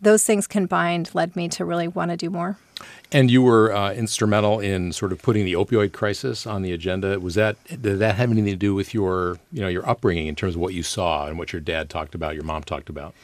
those 0.00 0.25
things 0.25 0.47
combined 0.47 1.14
led 1.14 1.37
me 1.37 1.49
to 1.49 1.64
really 1.64 1.88
want 1.88 2.11
to 2.11 2.16
do 2.16 2.30
more. 2.30 2.59
And 3.12 3.29
you 3.29 3.43
were 3.43 3.73
uh, 3.75 3.93
instrumental 3.93 4.61
in 4.61 4.93
sort 4.93 5.11
of 5.11 5.21
putting 5.21 5.45
the 5.45 5.55
opioid 5.55 5.93
crisis 5.93 6.47
on 6.47 6.62
the 6.62 6.73
agenda. 6.73 7.19
Was 7.19 7.35
that 7.35 7.57
did 7.67 7.99
that 7.99 8.14
have 8.14 8.31
anything 8.31 8.52
to 8.52 8.57
do 8.57 8.75
with 8.75 8.95
your 8.95 9.38
you 9.52 9.61
know 9.61 9.69
your 9.69 9.88
upbringing 9.88 10.29
in 10.29 10.37
terms 10.37 10.55
of 10.55 10.61
what 10.61 10.75
you 10.75 10.83
saw 10.85 11.26
and 11.26 11.37
what 11.38 11.52
your 11.52 11.61
dad 11.61 11.90
talked 11.90 12.14
about, 12.14 12.35
your 12.35 12.45
mom 12.45 12.62
talked 12.62 12.88
about? 12.88 13.14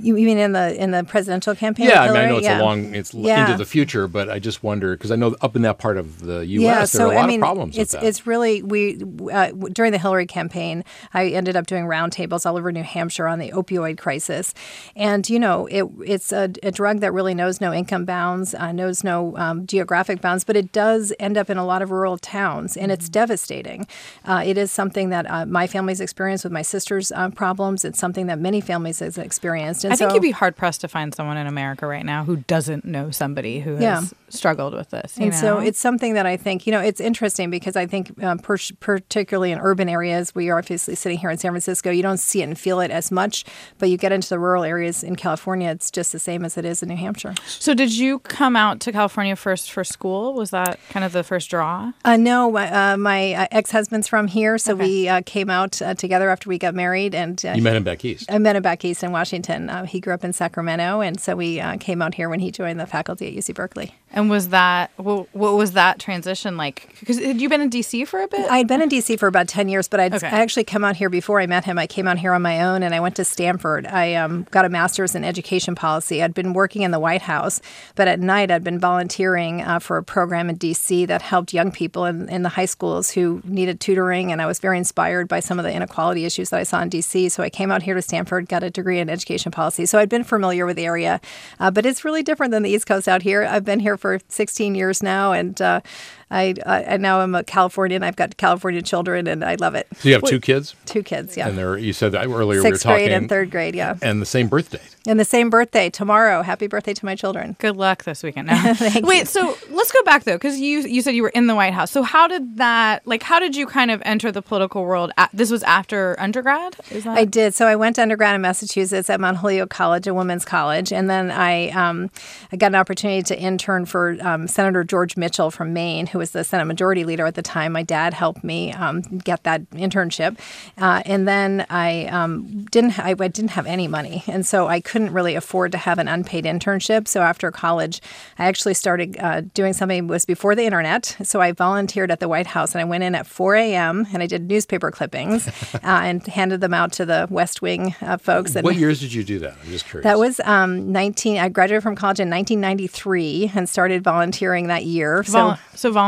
You, 0.00 0.16
you 0.16 0.26
mean 0.26 0.38
in 0.38 0.52
the 0.52 0.74
in 0.80 0.90
the 0.90 1.04
presidential 1.04 1.54
campaign? 1.54 1.88
Yeah, 1.88 2.02
I 2.02 2.08
mean 2.08 2.16
I 2.16 2.26
know 2.26 2.36
it's 2.36 2.44
Yeah. 2.44 2.60
a 2.60 2.62
long 2.62 2.94
it's 2.94 3.12
Yeah. 3.14 3.44
into 3.46 3.58
the 3.58 3.64
future, 3.64 4.06
but 4.08 4.28
I 4.30 4.38
just 4.38 4.62
wonder 4.62 4.92
because 4.96 5.10
I 5.10 5.16
know 5.16 5.34
up 5.40 5.56
in 5.56 5.62
that 5.62 5.78
part 5.78 5.96
of 5.96 6.20
the 6.20 6.46
U.S. 6.46 6.62
Yeah, 6.64 6.74
there 6.78 6.86
so 6.86 7.08
are 7.08 7.12
a 7.12 7.16
lot 7.16 7.24
I 7.24 7.26
mean, 7.26 7.40
of 7.40 7.44
problems 7.44 7.76
it's 7.78 7.92
with 7.92 8.02
that. 8.02 8.06
it's 8.08 8.26
really 8.26 8.62
we 8.62 9.00
uh, 9.32 9.50
during 9.72 9.92
the 9.92 9.98
Hillary 9.98 10.26
campaign, 10.26 10.84
I 11.14 11.28
ended 11.28 11.56
up 11.56 11.66
doing 11.66 11.84
roundtables 11.84 12.44
all 12.46 12.56
over 12.56 12.70
New 12.72 12.82
Hampshire 12.82 13.26
on 13.26 13.38
the 13.38 13.50
opioid 13.52 13.98
crisis, 13.98 14.54
and 14.96 15.28
you 15.28 15.38
know 15.38 15.66
it 15.66 15.84
it's 16.04 16.32
a, 16.32 16.50
a 16.62 16.70
drug 16.70 17.00
that 17.00 17.12
really 17.12 17.34
knows 17.34 17.60
no 17.60 17.72
income 17.72 18.04
bounds, 18.04 18.54
uh, 18.54 18.72
knows 18.72 19.04
no 19.04 19.36
um, 19.36 19.66
geographic 19.66 20.20
bounds, 20.20 20.44
but 20.44 20.56
it 20.56 20.72
does 20.72 21.12
end 21.20 21.36
up 21.36 21.48
in 21.50 21.56
a 21.56 21.64
lot 21.64 21.82
of 21.82 21.90
rural 21.90 22.18
towns, 22.18 22.76
and 22.76 22.88
Mm-hmm. 22.88 22.92
it's 22.94 23.08
devastating. 23.10 23.86
Uh, 24.24 24.42
it 24.46 24.56
is 24.56 24.70
something 24.72 25.10
that 25.10 25.28
uh, 25.30 25.44
my 25.44 25.66
family's 25.66 26.00
experienced 26.00 26.42
with 26.44 26.52
my 26.54 26.62
sister's 26.62 27.12
uh, 27.12 27.28
problems. 27.28 27.84
It's 27.84 27.98
something 27.98 28.26
that 28.28 28.38
many 28.38 28.60
families 28.62 29.00
has 29.00 29.18
experienced. 29.18 29.84
And 29.88 29.94
I 29.94 29.96
think 29.96 30.10
so, 30.10 30.14
you'd 30.14 30.22
be 30.22 30.30
hard 30.30 30.56
pressed 30.56 30.80
to 30.82 30.88
find 30.88 31.14
someone 31.14 31.36
in 31.36 31.46
America 31.46 31.86
right 31.86 32.04
now 32.04 32.24
who 32.24 32.36
doesn't 32.36 32.84
know 32.84 33.10
somebody 33.10 33.60
who 33.60 33.76
has 33.76 34.14
struggled 34.28 34.74
with 34.74 34.90
this. 34.90 35.16
you 35.18 35.26
And 35.26 35.34
so 35.34 35.58
it's 35.58 35.78
something 35.78 36.14
that 36.14 36.26
I 36.26 36.36
think, 36.36 36.66
you 36.66 36.72
know, 36.72 36.80
it's 36.80 37.00
interesting 37.00 37.50
because 37.50 37.76
I 37.76 37.86
think, 37.86 38.22
um, 38.22 38.38
per- 38.38 38.58
particularly 38.80 39.52
in 39.52 39.58
urban 39.58 39.88
areas, 39.88 40.34
we 40.34 40.50
are 40.50 40.58
obviously 40.58 40.94
sitting 40.94 41.18
here 41.18 41.30
in 41.30 41.38
San 41.38 41.52
Francisco, 41.52 41.90
you 41.90 42.02
don't 42.02 42.18
see 42.18 42.40
it 42.42 42.44
and 42.44 42.58
feel 42.58 42.80
it 42.80 42.90
as 42.90 43.10
much, 43.10 43.44
but 43.78 43.88
you 43.88 43.96
get 43.96 44.12
into 44.12 44.28
the 44.28 44.38
rural 44.38 44.64
areas 44.64 45.02
in 45.02 45.16
California, 45.16 45.70
it's 45.70 45.90
just 45.90 46.12
the 46.12 46.18
same 46.18 46.44
as 46.44 46.56
it 46.58 46.64
is 46.64 46.82
in 46.82 46.88
New 46.88 46.96
Hampshire. 46.96 47.34
So 47.46 47.74
did 47.74 47.96
you 47.96 48.18
come 48.20 48.56
out 48.56 48.80
to 48.80 48.92
California 48.92 49.36
first 49.36 49.70
for 49.70 49.84
school? 49.84 50.34
Was 50.34 50.50
that 50.50 50.78
kind 50.90 51.04
of 51.04 51.12
the 51.12 51.24
first 51.24 51.50
draw? 51.50 51.92
Uh, 52.04 52.16
no, 52.16 52.50
my, 52.50 52.92
uh, 52.92 52.96
my 52.96 53.34
uh, 53.34 53.46
ex 53.50 53.70
husband's 53.70 54.08
from 54.08 54.26
here, 54.26 54.58
so 54.58 54.74
we 54.74 55.08
uh, 55.08 55.22
came 55.24 55.50
out 55.50 55.80
uh, 55.80 55.94
together 55.94 56.30
after 56.30 56.48
we 56.48 56.58
got 56.58 56.74
married. 56.74 57.14
And 57.14 57.42
uh, 57.44 57.52
you 57.52 57.62
met 57.62 57.76
him 57.76 57.84
back 57.84 58.04
east. 58.04 58.30
I 58.30 58.38
met 58.38 58.56
him 58.56 58.62
back 58.62 58.84
east 58.84 59.02
in 59.02 59.12
Washington. 59.12 59.70
He 59.84 60.00
grew 60.00 60.14
up 60.14 60.24
in 60.24 60.32
Sacramento, 60.32 61.00
and 61.00 61.20
so 61.20 61.36
we 61.36 61.60
uh, 61.60 61.76
came 61.78 62.02
out 62.02 62.14
here 62.14 62.28
when 62.28 62.40
he 62.40 62.50
joined 62.50 62.80
the 62.80 62.86
faculty 62.86 63.28
at 63.28 63.34
UC 63.34 63.54
Berkeley. 63.54 63.94
And 64.12 64.28
was 64.28 64.48
that 64.50 64.90
what, 64.96 65.34
what 65.34 65.54
was 65.54 65.72
that 65.72 65.98
transition 65.98 66.56
like? 66.56 66.94
Because 67.00 67.18
had 67.18 67.40
you 67.40 67.48
been 67.48 67.60
in 67.60 67.70
DC 67.70 68.06
for 68.06 68.20
a 68.20 68.28
bit? 68.28 68.50
I'd 68.50 68.68
been 68.68 68.82
in 68.82 68.88
DC 68.88 69.18
for 69.18 69.26
about 69.26 69.48
10 69.48 69.68
years, 69.68 69.88
but 69.88 70.00
I'd 70.00 70.14
Okay. 70.14 70.26
I 70.26 70.40
actually 70.40 70.64
come 70.64 70.84
out 70.84 70.96
here 70.96 71.10
before 71.10 71.40
I 71.40 71.46
met 71.46 71.64
him. 71.64 71.78
I 71.78 71.86
came 71.86 72.08
out 72.08 72.18
here 72.18 72.32
on 72.32 72.42
my 72.42 72.62
own 72.62 72.82
and 72.82 72.94
I 72.94 73.00
went 73.00 73.16
to 73.16 73.24
Stanford. 73.24 73.86
I 73.86 74.14
um, 74.14 74.46
got 74.50 74.64
a 74.64 74.68
master's 74.68 75.14
in 75.14 75.24
education 75.24 75.74
policy. 75.74 76.22
I'd 76.22 76.34
been 76.34 76.52
working 76.52 76.82
in 76.82 76.90
the 76.90 76.98
White 76.98 77.22
House, 77.22 77.60
but 77.94 78.08
at 78.08 78.20
night 78.20 78.50
I'd 78.50 78.64
been 78.64 78.78
volunteering 78.78 79.62
uh, 79.62 79.78
for 79.78 79.96
a 79.96 80.02
program 80.02 80.48
in 80.48 80.56
DC 80.56 81.06
that 81.06 81.22
helped 81.22 81.52
young 81.52 81.70
people 81.70 82.04
in, 82.04 82.28
in 82.28 82.42
the 82.42 82.48
high 82.48 82.64
schools 82.64 83.10
who 83.10 83.42
needed 83.44 83.80
tutoring. 83.80 84.32
And 84.32 84.40
I 84.40 84.46
was 84.46 84.58
very 84.58 84.78
inspired 84.78 85.28
by 85.28 85.40
some 85.40 85.58
of 85.58 85.64
the 85.64 85.72
inequality 85.72 86.24
issues 86.24 86.50
that 86.50 86.58
I 86.58 86.62
saw 86.62 86.80
in 86.80 86.90
DC. 86.90 87.30
So 87.30 87.42
I 87.42 87.50
came 87.50 87.70
out 87.70 87.82
here 87.82 87.94
to 87.94 88.02
Stanford, 88.02 88.48
got 88.48 88.62
a 88.62 88.70
degree 88.70 88.98
in 88.98 89.10
education 89.10 89.52
policy. 89.52 89.86
So 89.86 89.98
I'd 89.98 90.08
been 90.08 90.24
familiar 90.24 90.64
with 90.64 90.76
the 90.76 90.86
area, 90.86 91.20
uh, 91.60 91.70
but 91.70 91.84
it's 91.84 92.04
really 92.04 92.22
different 92.22 92.50
than 92.50 92.62
the 92.62 92.70
East 92.70 92.86
Coast 92.86 93.08
out 93.08 93.22
here. 93.22 93.44
I've 93.44 93.64
been 93.64 93.80
here 93.80 93.97
for 93.98 94.18
16 94.28 94.74
years 94.74 95.02
now, 95.02 95.32
and 95.32 95.60
uh, 95.60 95.80
I, 96.30 96.54
I, 96.66 96.84
I 96.84 96.96
now 96.98 97.20
I'm 97.20 97.34
a 97.34 97.42
Californian. 97.42 98.02
I've 98.02 98.16
got 98.16 98.36
California 98.36 98.82
children, 98.82 99.26
and 99.26 99.44
I 99.44 99.54
love 99.54 99.74
it. 99.74 99.86
So 99.96 100.08
you 100.08 100.14
have 100.14 100.24
two 100.24 100.40
kids, 100.40 100.74
Two 100.84 101.02
kids, 101.02 101.36
yeah. 101.36 101.48
and 101.48 101.56
they're 101.56 101.78
you 101.78 101.92
said 101.92 102.12
that 102.12 102.26
earlier 102.26 102.46
we 102.46 102.56
were 102.56 102.62
Sixth 102.62 102.82
talking 102.82 103.06
grade 103.06 103.12
and 103.12 103.28
third 103.28 103.50
grade, 103.50 103.74
yeah. 103.74 103.96
and 104.02 104.20
the 104.20 104.26
same 104.26 104.48
birthday. 104.48 104.80
And 105.06 105.18
the 105.18 105.24
same 105.24 105.48
birthday 105.48 105.88
tomorrow. 105.88 106.42
Happy 106.42 106.66
birthday 106.66 106.92
to 106.92 107.04
my 107.04 107.14
children. 107.14 107.56
Good 107.58 107.76
luck 107.76 108.04
this 108.04 108.22
weekend. 108.22 108.48
Now. 108.58 108.74
Wait, 109.02 109.28
so 109.28 109.56
let's 109.70 109.92
go 109.92 110.02
back 110.04 110.24
though, 110.24 110.36
because 110.36 110.58
you 110.58 110.80
you 110.80 111.02
said 111.02 111.14
you 111.14 111.22
were 111.22 111.28
in 111.30 111.48
the 111.48 111.54
White 111.54 111.74
House. 111.74 111.90
So 111.90 112.02
how 112.02 112.26
did 112.28 112.56
that 112.58 113.06
like? 113.06 113.22
How 113.22 113.38
did 113.38 113.56
you 113.56 113.66
kind 113.66 113.90
of 113.90 114.00
enter 114.04 114.30
the 114.30 114.42
political 114.42 114.84
world? 114.84 115.12
At, 115.16 115.30
this 115.32 115.50
was 115.50 115.62
after 115.64 116.18
undergrad. 116.18 116.76
Is 116.90 117.04
that 117.04 117.16
I 117.16 117.24
did. 117.24 117.54
So 117.54 117.66
I 117.66 117.76
went 117.76 117.96
to 117.96 118.02
undergrad 118.02 118.34
in 118.34 118.40
Massachusetts 118.40 119.10
at 119.10 119.20
Mount 119.20 119.38
Holyoke 119.38 119.70
College, 119.70 120.06
a 120.06 120.14
women's 120.14 120.44
college, 120.44 120.92
and 120.92 121.10
then 121.10 121.30
I 121.30 121.68
um, 121.70 122.10
I 122.52 122.56
got 122.56 122.68
an 122.68 122.74
opportunity 122.76 123.22
to 123.22 123.38
intern 123.38 123.86
for 123.86 124.16
um, 124.20 124.48
Senator 124.48 124.84
George 124.84 125.16
Mitchell 125.16 125.50
from 125.50 125.72
Maine, 125.72 126.06
who 126.06 126.17
was 126.18 126.32
the 126.32 126.44
Senate 126.44 126.66
Majority 126.66 127.04
Leader 127.04 127.26
at 127.26 127.34
the 127.34 127.42
time. 127.42 127.72
My 127.72 127.82
dad 127.82 128.12
helped 128.12 128.44
me 128.44 128.72
um, 128.72 129.00
get 129.00 129.44
that 129.44 129.68
internship, 129.70 130.38
uh, 130.76 131.02
and 131.06 131.26
then 131.26 131.66
I 131.70 132.06
um, 132.06 132.64
didn't 132.64 132.98
I, 132.98 133.10
I 133.18 133.28
didn't 133.28 133.52
have 133.52 133.66
any 133.66 133.88
money, 133.88 134.24
and 134.26 134.44
so 134.46 134.68
I 134.68 134.80
couldn't 134.80 135.12
really 135.12 135.34
afford 135.34 135.72
to 135.72 135.78
have 135.78 135.98
an 135.98 136.08
unpaid 136.08 136.44
internship. 136.44 137.08
So 137.08 137.22
after 137.22 137.50
college, 137.50 138.00
I 138.38 138.46
actually 138.46 138.74
started 138.74 139.16
uh, 139.18 139.42
doing 139.54 139.72
something. 139.72 139.98
It 139.98 140.08
was 140.08 140.24
before 140.24 140.54
the 140.54 140.64
internet, 140.64 141.16
so 141.22 141.40
I 141.40 141.52
volunteered 141.52 142.10
at 142.10 142.20
the 142.20 142.28
White 142.28 142.46
House, 142.46 142.74
and 142.74 142.80
I 142.80 142.84
went 142.84 143.04
in 143.04 143.14
at 143.14 143.26
4 143.26 143.54
a.m. 143.56 144.06
and 144.12 144.22
I 144.22 144.26
did 144.26 144.48
newspaper 144.48 144.90
clippings 144.90 145.48
uh, 145.74 145.78
and 145.82 146.26
handed 146.26 146.60
them 146.60 146.74
out 146.74 146.92
to 146.92 147.06
the 147.06 147.26
West 147.30 147.62
Wing 147.62 147.94
uh, 148.00 148.16
folks. 148.16 148.56
And 148.56 148.64
What 148.64 148.76
years 148.76 149.00
did 149.00 149.12
you 149.12 149.24
do 149.24 149.38
that? 149.40 149.56
I'm 149.62 149.70
just 149.70 149.86
curious. 149.86 150.04
that 150.04 150.18
was 150.18 150.40
um, 150.40 150.92
19. 150.92 151.38
I 151.38 151.48
graduated 151.48 151.82
from 151.82 151.96
college 151.96 152.20
in 152.20 152.30
1993 152.30 153.52
and 153.54 153.68
started 153.68 154.02
volunteering 154.02 154.68
that 154.68 154.84
year. 154.84 155.22
Vol- 155.22 155.56
so. 155.56 155.60
so 155.74 155.92
volunteering? 155.92 156.07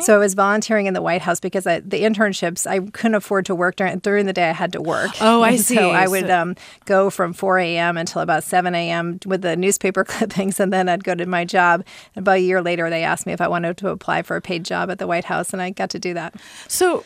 So 0.00 0.14
I 0.14 0.18
was 0.18 0.34
volunteering 0.34 0.86
in 0.86 0.94
the 0.94 1.02
White 1.02 1.22
House 1.22 1.40
because 1.40 1.66
I, 1.66 1.80
the 1.80 2.02
internships 2.02 2.66
I 2.66 2.80
couldn't 2.90 3.14
afford 3.14 3.46
to 3.46 3.54
work 3.54 3.76
during 3.76 3.98
during 3.98 4.26
the 4.26 4.32
day. 4.32 4.48
I 4.48 4.52
had 4.52 4.72
to 4.72 4.80
work. 4.80 5.10
Oh, 5.20 5.42
I 5.42 5.56
see. 5.56 5.74
So 5.76 5.90
I 5.90 6.06
would 6.08 6.26
So- 6.26 6.40
um, 6.40 6.56
go 6.86 7.10
from 7.10 7.32
4 7.32 7.58
a.m. 7.58 7.96
until 7.96 8.22
about 8.22 8.44
7 8.44 8.74
a.m. 8.74 9.18
with 9.26 9.42
the 9.42 9.56
newspaper 9.56 10.04
clippings, 10.12 10.58
and 10.60 10.72
then 10.72 10.88
I'd 10.88 11.04
go 11.04 11.14
to 11.14 11.26
my 11.26 11.44
job. 11.44 11.84
About 12.16 12.36
a 12.36 12.40
year 12.40 12.62
later, 12.62 12.88
they 12.90 13.04
asked 13.04 13.26
me 13.26 13.32
if 13.32 13.40
I 13.40 13.48
wanted 13.48 13.76
to 13.78 13.88
apply 13.90 14.22
for 14.22 14.36
a 14.36 14.40
paid 14.40 14.64
job 14.64 14.90
at 14.90 14.98
the 14.98 15.06
White 15.06 15.24
House, 15.26 15.52
and 15.52 15.60
I 15.60 15.70
got 15.70 15.90
to 15.90 15.98
do 15.98 16.14
that. 16.14 16.34
so 16.68 17.04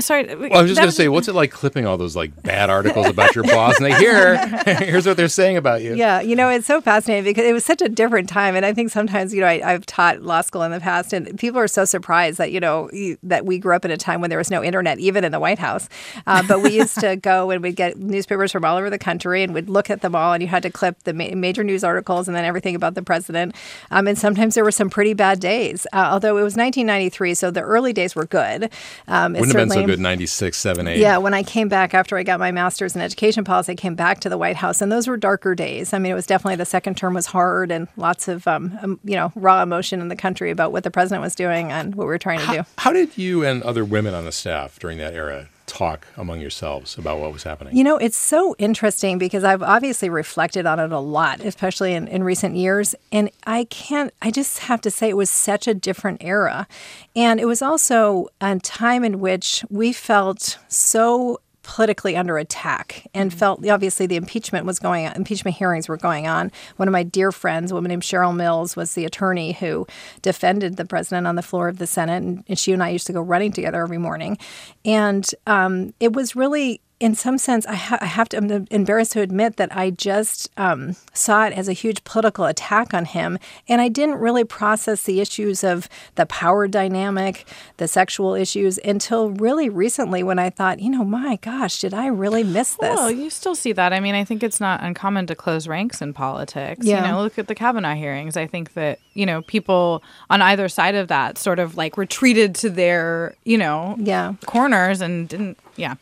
sorry. 0.00 0.24
Well, 0.34 0.54
I 0.56 0.62
was 0.62 0.70
just 0.70 0.80
going 0.80 0.88
to 0.90 0.94
say, 0.94 1.08
what's 1.08 1.28
it 1.28 1.34
like 1.34 1.50
clipping 1.50 1.86
all 1.86 1.96
those 1.98 2.16
like 2.16 2.42
bad 2.42 2.70
articles 2.70 3.06
about 3.06 3.34
your 3.34 3.44
boss? 3.44 3.76
And 3.78 3.86
they 3.86 3.94
hear, 3.98 4.36
here's 4.66 5.06
what 5.06 5.16
they're 5.16 5.28
saying 5.28 5.56
about 5.56 5.82
you. 5.82 5.94
Yeah, 5.94 6.20
you 6.20 6.36
know, 6.36 6.48
it's 6.48 6.66
so 6.66 6.80
fascinating 6.80 7.24
because 7.24 7.44
it 7.44 7.52
was 7.52 7.64
such 7.64 7.82
a 7.82 7.88
different 7.88 8.28
time. 8.28 8.54
And 8.56 8.64
I 8.64 8.72
think 8.72 8.90
sometimes, 8.90 9.34
you 9.34 9.40
know, 9.40 9.46
I, 9.46 9.60
I've 9.72 9.86
taught 9.86 10.22
law 10.22 10.40
school 10.40 10.62
in 10.62 10.70
the 10.72 10.80
past, 10.80 11.12
and 11.12 11.38
people 11.38 11.58
are 11.60 11.68
so 11.68 11.84
surprised 11.84 12.38
that, 12.38 12.52
you 12.52 12.60
know, 12.60 12.90
you, 12.92 13.18
that 13.22 13.44
we 13.44 13.58
grew 13.58 13.74
up 13.74 13.84
in 13.84 13.90
a 13.90 13.96
time 13.96 14.20
when 14.20 14.30
there 14.30 14.38
was 14.38 14.50
no 14.50 14.62
internet, 14.62 14.98
even 14.98 15.24
in 15.24 15.32
the 15.32 15.40
White 15.40 15.58
House. 15.58 15.88
Uh, 16.26 16.42
but 16.46 16.60
we 16.62 16.70
used 16.76 16.98
to 17.00 17.16
go 17.16 17.50
and 17.50 17.62
we'd 17.62 17.76
get 17.76 17.96
newspapers 17.98 18.52
from 18.52 18.64
all 18.64 18.76
over 18.76 18.90
the 18.90 18.98
country 18.98 19.42
and 19.42 19.54
we'd 19.54 19.68
look 19.68 19.90
at 19.90 20.00
them 20.00 20.14
all, 20.14 20.32
and 20.32 20.42
you 20.42 20.48
had 20.48 20.62
to 20.62 20.70
clip 20.70 21.02
the 21.04 21.12
ma- 21.12 21.34
major 21.34 21.64
news 21.64 21.82
articles 21.84 22.28
and 22.28 22.36
then 22.36 22.44
everything 22.44 22.74
about 22.74 22.94
the 22.94 23.02
president. 23.02 23.54
Um, 23.90 24.06
and 24.06 24.18
sometimes 24.18 24.54
there 24.54 24.64
were 24.64 24.70
some 24.70 24.90
pretty 24.90 25.14
bad 25.14 25.40
days, 25.40 25.86
uh, 25.92 26.08
although 26.10 26.36
it 26.36 26.42
was 26.42 26.56
1993, 26.56 27.34
so 27.34 27.50
the 27.50 27.60
early 27.60 27.92
days 27.92 28.14
were 28.14 28.26
good. 28.26 28.70
Um, 29.06 29.34
it 29.34 29.40
Wouldn't 29.40 29.56
have 29.58 29.62
been 29.62 29.68
so 29.68 29.74
certainly- 29.74 29.87
good 29.88 30.00
96, 30.00 30.56
7, 30.56 30.86
8. 30.86 30.98
yeah, 30.98 31.16
when 31.16 31.32
I 31.32 31.42
came 31.42 31.68
back 31.68 31.94
after 31.94 32.18
I 32.18 32.22
got 32.22 32.38
my 32.38 32.52
master's 32.52 32.94
in 32.94 33.00
education 33.00 33.42
policy, 33.42 33.72
I 33.72 33.74
came 33.74 33.94
back 33.94 34.20
to 34.20 34.28
the 34.28 34.36
White 34.36 34.56
House, 34.56 34.82
and 34.82 34.92
those 34.92 35.08
were 35.08 35.16
darker 35.16 35.54
days. 35.54 35.94
I 35.94 35.98
mean, 35.98 36.12
it 36.12 36.14
was 36.14 36.26
definitely 36.26 36.56
the 36.56 36.66
second 36.66 36.98
term 36.98 37.14
was 37.14 37.24
hard, 37.24 37.70
and 37.70 37.88
lots 37.96 38.28
of 38.28 38.46
um, 38.46 38.78
um, 38.82 39.00
you 39.02 39.16
know 39.16 39.32
raw 39.34 39.62
emotion 39.62 40.02
in 40.02 40.08
the 40.08 40.16
country 40.16 40.50
about 40.50 40.72
what 40.72 40.84
the 40.84 40.90
president 40.90 41.22
was 41.22 41.34
doing 41.34 41.72
and 41.72 41.94
what 41.94 42.04
we 42.04 42.08
were 42.08 42.18
trying 42.18 42.40
to 42.40 42.52
do. 42.58 42.64
How 42.76 42.92
did 42.92 43.16
you 43.16 43.44
and 43.44 43.62
other 43.62 43.84
women 43.84 44.12
on 44.12 44.26
the 44.26 44.32
staff 44.32 44.78
during 44.78 44.98
that 44.98 45.14
era 45.14 45.48
talk 45.68 46.06
among 46.16 46.40
yourselves 46.40 46.98
about 46.98 47.20
what 47.20 47.32
was 47.32 47.44
happening? 47.44 47.76
You 47.76 47.84
know, 47.84 47.96
it's 47.96 48.16
so 48.16 48.56
interesting 48.58 49.18
because 49.18 49.44
I've 49.44 49.62
obviously 49.62 50.08
reflected 50.08 50.66
on 50.66 50.80
it 50.80 50.90
a 50.90 50.98
lot, 50.98 51.40
especially 51.40 51.94
in, 51.94 52.08
in 52.08 52.24
recent 52.24 52.56
years. 52.56 52.94
And 53.12 53.30
I 53.46 53.64
can't, 53.64 54.12
I 54.20 54.30
just 54.30 54.60
have 54.60 54.80
to 54.80 54.90
say 54.90 55.08
it 55.08 55.16
was 55.16 55.30
such 55.30 55.68
a 55.68 55.74
different 55.74 56.24
era. 56.24 56.66
And 57.14 57.38
it 57.38 57.46
was 57.46 57.62
also 57.62 58.28
a 58.40 58.58
time 58.58 59.04
in 59.04 59.20
which 59.20 59.64
we 59.70 59.92
felt 59.92 60.58
so 60.68 61.40
politically 61.68 62.16
under 62.16 62.38
attack 62.38 63.06
and 63.12 63.32
felt 63.32 63.64
obviously 63.68 64.06
the 64.06 64.16
impeachment 64.16 64.64
was 64.64 64.78
going 64.78 65.06
on 65.06 65.12
impeachment 65.12 65.54
hearings 65.54 65.86
were 65.86 65.98
going 65.98 66.26
on. 66.26 66.50
One 66.76 66.88
of 66.88 66.92
my 66.92 67.02
dear 67.02 67.30
friends 67.30 67.70
a 67.70 67.74
woman 67.74 67.90
named 67.90 68.02
cheryl 68.02 68.34
mills 68.34 68.74
was 68.74 68.94
the 68.94 69.04
attorney 69.04 69.52
who 69.52 69.86
defended 70.22 70.78
the 70.78 70.86
president 70.86 71.26
on 71.26 71.36
the 71.36 71.42
floor 71.42 71.68
of 71.68 71.76
the 71.76 71.86
senate 71.86 72.22
and, 72.22 72.42
and 72.48 72.58
she 72.58 72.72
and 72.72 72.82
i 72.82 72.88
used 72.88 73.06
to 73.06 73.12
go 73.12 73.20
running 73.20 73.52
together 73.52 73.82
every 73.82 73.98
morning. 73.98 74.38
And 74.86 75.28
um, 75.46 75.92
it 76.00 76.14
was 76.14 76.34
really 76.34 76.80
in 77.00 77.14
some 77.14 77.38
sense, 77.38 77.64
I, 77.66 77.74
ha- 77.74 77.98
I, 78.00 78.06
have 78.06 78.28
to, 78.30 78.38
I'm 78.38 78.66
embarrassed 78.70 79.12
to 79.12 79.20
admit 79.20 79.56
that 79.56 79.74
I 79.76 79.90
just 79.90 80.50
um, 80.56 80.96
saw 81.12 81.46
it 81.46 81.52
as 81.52 81.68
a 81.68 81.72
huge 81.72 82.02
political 82.02 82.44
attack 82.44 82.92
on 82.92 83.04
him. 83.04 83.38
And 83.68 83.80
I 83.80 83.88
didn't 83.88 84.16
really 84.16 84.42
process 84.42 85.04
the 85.04 85.20
issues 85.20 85.62
of 85.62 85.88
the 86.16 86.26
power 86.26 86.66
dynamic, 86.66 87.46
the 87.76 87.86
sexual 87.86 88.34
issues 88.34 88.78
until 88.84 89.30
really 89.30 89.68
recently 89.68 90.24
when 90.24 90.40
I 90.40 90.50
thought, 90.50 90.80
you 90.80 90.90
know, 90.90 91.04
my 91.04 91.36
gosh, 91.36 91.80
did 91.80 91.94
I 91.94 92.06
really 92.06 92.42
miss 92.42 92.74
this? 92.74 92.96
Well, 92.96 93.10
you 93.12 93.30
still 93.30 93.54
see 93.54 93.72
that. 93.72 93.92
I 93.92 94.00
mean, 94.00 94.16
I 94.16 94.24
think 94.24 94.42
it's 94.42 94.60
not 94.60 94.82
uncommon 94.82 95.28
to 95.28 95.36
close 95.36 95.68
ranks 95.68 96.02
in 96.02 96.12
politics. 96.12 96.84
Yeah. 96.84 97.02
You 97.02 97.12
know, 97.12 97.22
look 97.22 97.38
at 97.38 97.46
the 97.46 97.54
Kavanaugh 97.54 97.94
hearings. 97.94 98.36
I 98.36 98.48
think 98.48 98.74
that, 98.74 98.98
you 99.18 99.26
know, 99.26 99.42
people 99.42 100.00
on 100.30 100.40
either 100.40 100.68
side 100.68 100.94
of 100.94 101.08
that 101.08 101.38
sort 101.38 101.58
of 101.58 101.76
like 101.76 101.96
retreated 101.96 102.54
to 102.54 102.70
their, 102.70 103.34
you 103.44 103.58
know, 103.58 103.96
yeah. 103.98 104.34
corners 104.46 105.00
and 105.00 105.28
didn't 105.28 105.58
yeah. 105.74 105.94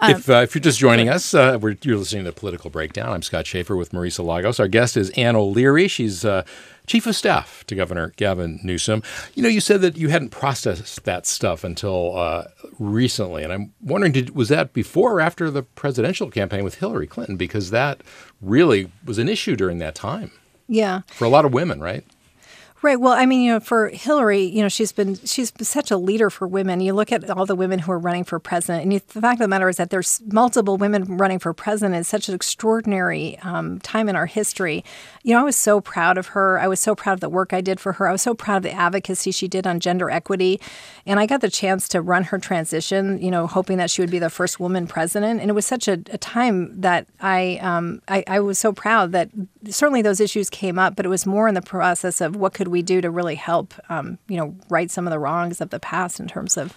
Um, 0.00 0.12
if, 0.12 0.28
uh, 0.30 0.34
if 0.36 0.54
you're 0.54 0.62
just 0.62 0.78
joining 0.78 1.08
us, 1.08 1.34
uh, 1.34 1.58
you're 1.82 1.96
listening 1.96 2.24
to 2.24 2.32
Political 2.32 2.70
Breakdown. 2.70 3.12
I'm 3.12 3.22
Scott 3.22 3.46
Shafer 3.46 3.76
with 3.76 3.90
Marisa 3.90 4.24
Lagos. 4.24 4.60
Our 4.60 4.68
guest 4.68 4.96
is 4.96 5.10
Ann 5.10 5.34
O'Leary. 5.34 5.88
She's 5.88 6.24
uh, 6.24 6.44
chief 6.86 7.06
of 7.06 7.16
staff 7.16 7.64
to 7.66 7.74
Governor 7.74 8.12
Gavin 8.16 8.60
Newsom. 8.62 9.02
You 9.34 9.42
know, 9.42 9.48
you 9.48 9.60
said 9.60 9.80
that 9.80 9.96
you 9.96 10.08
hadn't 10.08 10.30
processed 10.30 11.04
that 11.04 11.26
stuff 11.26 11.64
until 11.64 12.16
uh, 12.16 12.44
recently, 12.78 13.42
and 13.42 13.52
I'm 13.52 13.72
wondering, 13.80 14.12
did, 14.12 14.36
was 14.36 14.48
that 14.48 14.72
before 14.72 15.14
or 15.14 15.20
after 15.20 15.50
the 15.50 15.62
presidential 15.62 16.30
campaign 16.30 16.62
with 16.62 16.76
Hillary 16.76 17.08
Clinton? 17.08 17.36
Because 17.36 17.70
that 17.70 18.02
really 18.40 18.90
was 19.04 19.18
an 19.18 19.28
issue 19.28 19.56
during 19.56 19.78
that 19.78 19.96
time. 19.96 20.30
Yeah. 20.68 21.02
For 21.08 21.24
a 21.24 21.28
lot 21.28 21.44
of 21.44 21.52
women, 21.52 21.80
right? 21.80 22.04
Right. 22.82 23.00
Well, 23.00 23.14
I 23.14 23.24
mean, 23.24 23.40
you 23.42 23.52
know, 23.54 23.60
for 23.60 23.88
Hillary, 23.88 24.42
you 24.42 24.62
know, 24.62 24.68
she's 24.68 24.92
been 24.92 25.14
she's 25.24 25.50
such 25.62 25.90
a 25.90 25.96
leader 25.96 26.28
for 26.28 26.46
women. 26.46 26.80
You 26.80 26.92
look 26.92 27.10
at 27.10 27.28
all 27.30 27.46
the 27.46 27.54
women 27.54 27.78
who 27.78 27.90
are 27.90 27.98
running 27.98 28.22
for 28.22 28.38
president, 28.38 28.82
and 28.82 28.92
you, 28.92 29.00
the 29.00 29.20
fact 29.22 29.40
of 29.40 29.44
the 29.44 29.48
matter 29.48 29.68
is 29.70 29.78
that 29.78 29.88
there's 29.88 30.20
multiple 30.26 30.76
women 30.76 31.16
running 31.16 31.38
for 31.38 31.54
president. 31.54 31.96
It's 31.96 32.08
such 32.08 32.28
an 32.28 32.34
extraordinary 32.34 33.38
um, 33.38 33.80
time 33.80 34.10
in 34.10 34.14
our 34.14 34.26
history. 34.26 34.84
You 35.22 35.32
know, 35.32 35.40
I 35.40 35.44
was 35.44 35.56
so 35.56 35.80
proud 35.80 36.18
of 36.18 36.28
her. 36.28 36.60
I 36.60 36.68
was 36.68 36.78
so 36.78 36.94
proud 36.94 37.14
of 37.14 37.20
the 37.20 37.30
work 37.30 37.54
I 37.54 37.62
did 37.62 37.80
for 37.80 37.94
her. 37.94 38.08
I 38.08 38.12
was 38.12 38.22
so 38.22 38.34
proud 38.34 38.58
of 38.58 38.62
the 38.64 38.72
advocacy 38.72 39.32
she 39.32 39.48
did 39.48 39.66
on 39.66 39.80
gender 39.80 40.10
equity, 40.10 40.60
and 41.06 41.18
I 41.18 41.24
got 41.24 41.40
the 41.40 41.50
chance 41.50 41.88
to 41.88 42.02
run 42.02 42.24
her 42.24 42.38
transition. 42.38 43.20
You 43.22 43.30
know, 43.30 43.46
hoping 43.46 43.78
that 43.78 43.90
she 43.90 44.02
would 44.02 44.10
be 44.10 44.18
the 44.18 44.30
first 44.30 44.60
woman 44.60 44.86
president, 44.86 45.40
and 45.40 45.48
it 45.48 45.54
was 45.54 45.66
such 45.66 45.88
a, 45.88 45.94
a 46.10 46.18
time 46.18 46.78
that 46.82 47.06
I, 47.20 47.58
um, 47.62 48.02
I 48.06 48.22
I 48.26 48.40
was 48.40 48.58
so 48.58 48.74
proud 48.74 49.12
that 49.12 49.30
certainly 49.70 50.02
those 50.02 50.20
issues 50.20 50.50
came 50.50 50.78
up, 50.78 50.96
but 50.96 51.06
it 51.06 51.08
was 51.08 51.26
more 51.26 51.48
in 51.48 51.54
the 51.54 51.62
process 51.62 52.20
of 52.20 52.36
what 52.36 52.54
could 52.54 52.68
we 52.68 52.82
do 52.82 53.00
to 53.00 53.10
really 53.10 53.34
help, 53.34 53.74
um, 53.88 54.18
you 54.28 54.36
know, 54.36 54.54
right 54.68 54.90
some 54.90 55.06
of 55.06 55.10
the 55.10 55.18
wrongs 55.18 55.60
of 55.60 55.70
the 55.70 55.80
past 55.80 56.20
in 56.20 56.28
terms 56.28 56.56
of 56.56 56.74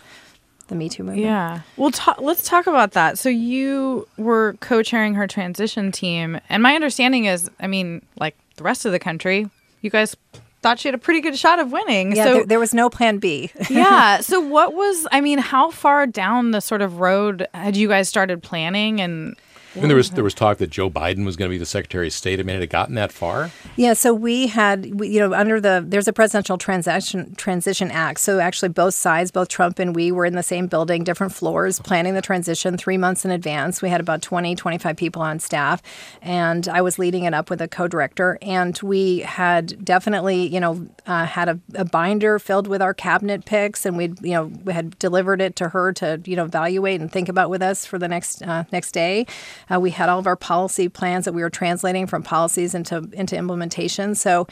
the 0.67 0.75
Me 0.75 0.87
Too 0.89 1.03
movement. 1.03 1.25
Yeah. 1.25 1.61
Well, 1.77 1.91
ta- 1.91 2.15
let's 2.19 2.47
talk 2.47 2.67
about 2.67 2.91
that. 2.91 3.17
So 3.17 3.29
you 3.29 4.07
were 4.17 4.55
co-chairing 4.59 5.15
her 5.15 5.27
transition 5.27 5.91
team, 5.91 6.39
and 6.47 6.63
my 6.63 6.75
understanding 6.75 7.25
is, 7.25 7.49
I 7.59 7.67
mean, 7.67 8.05
like 8.19 8.35
the 8.55 8.63
rest 8.63 8.85
of 8.85 8.91
the 8.91 8.99
country, 8.99 9.49
you 9.81 9.89
guys 9.89 10.15
thought 10.61 10.79
she 10.79 10.87
had 10.87 10.95
a 10.95 10.99
pretty 10.99 11.21
good 11.21 11.37
shot 11.37 11.59
of 11.59 11.71
winning. 11.71 12.15
Yeah, 12.15 12.23
so 12.25 12.33
there, 12.33 12.45
there 12.45 12.59
was 12.59 12.73
no 12.73 12.89
plan 12.89 13.17
B. 13.17 13.51
yeah. 13.69 14.19
So 14.19 14.39
what 14.39 14.73
was? 14.73 15.07
I 15.11 15.21
mean, 15.21 15.39
how 15.39 15.71
far 15.71 16.05
down 16.05 16.51
the 16.51 16.61
sort 16.61 16.81
of 16.81 16.99
road 16.99 17.47
had 17.53 17.75
you 17.75 17.87
guys 17.87 18.07
started 18.09 18.43
planning 18.43 19.01
and? 19.01 19.35
And 19.75 19.89
there 19.89 19.97
was 19.97 20.11
there 20.11 20.23
was 20.23 20.33
talk 20.33 20.57
that 20.57 20.69
Joe 20.69 20.89
Biden 20.89 21.25
was 21.25 21.35
going 21.35 21.49
to 21.49 21.53
be 21.53 21.57
the 21.57 21.65
Secretary 21.65 22.07
of 22.07 22.13
State. 22.13 22.39
I 22.39 22.43
mean, 22.43 22.55
had 22.55 22.63
it 22.63 22.69
gotten 22.69 22.95
that 22.95 23.11
far? 23.11 23.51
Yeah. 23.75 23.93
So 23.93 24.13
we 24.13 24.47
had, 24.47 24.99
we, 24.99 25.09
you 25.09 25.19
know, 25.19 25.33
under 25.33 25.61
the 25.61 25.83
there's 25.85 26.07
a 26.07 26.13
presidential 26.13 26.57
transaction 26.57 27.35
transition 27.35 27.91
act. 27.91 28.19
So 28.19 28.39
actually, 28.39 28.69
both 28.69 28.95
sides, 28.95 29.31
both 29.31 29.47
Trump 29.47 29.79
and 29.79 29.95
we, 29.95 30.11
were 30.11 30.25
in 30.25 30.35
the 30.35 30.43
same 30.43 30.67
building, 30.67 31.03
different 31.03 31.33
floors, 31.33 31.79
planning 31.79 32.15
the 32.15 32.21
transition 32.21 32.77
three 32.77 32.97
months 32.97 33.25
in 33.25 33.31
advance. 33.31 33.81
We 33.81 33.89
had 33.89 34.01
about 34.01 34.21
20, 34.21 34.55
25 34.55 34.97
people 34.97 35.21
on 35.21 35.39
staff, 35.39 35.81
and 36.21 36.67
I 36.67 36.81
was 36.81 36.97
leading 36.97 37.25
it 37.25 37.33
up 37.33 37.49
with 37.49 37.61
a 37.61 37.67
co-director. 37.67 38.39
And 38.41 38.79
we 38.81 39.19
had 39.19 39.83
definitely, 39.85 40.47
you 40.47 40.59
know, 40.59 40.87
uh, 41.05 41.25
had 41.25 41.49
a, 41.49 41.59
a 41.75 41.85
binder 41.85 42.39
filled 42.39 42.67
with 42.67 42.81
our 42.81 42.93
cabinet 42.93 43.45
picks, 43.45 43.85
and 43.85 43.97
we'd, 43.97 44.19
you 44.21 44.31
know, 44.31 44.45
we 44.63 44.73
had 44.73 44.97
delivered 44.97 45.41
it 45.41 45.55
to 45.57 45.69
her 45.69 45.93
to, 45.93 46.21
you 46.25 46.35
know, 46.35 46.45
evaluate 46.45 47.01
and 47.01 47.11
think 47.11 47.29
about 47.29 47.49
with 47.49 47.61
us 47.61 47.85
for 47.85 47.99
the 47.99 48.07
next 48.07 48.41
uh, 48.41 48.63
next 48.71 48.91
day. 48.91 49.25
Uh, 49.71 49.79
we 49.79 49.91
had 49.91 50.09
all 50.09 50.19
of 50.19 50.27
our 50.27 50.35
policy 50.35 50.89
plans 50.89 51.25
that 51.25 51.33
we 51.33 51.41
were 51.41 51.49
translating 51.49 52.07
from 52.07 52.23
policies 52.23 52.73
into 52.73 53.09
into 53.13 53.35
implementation. 53.35 54.15
So 54.15 54.47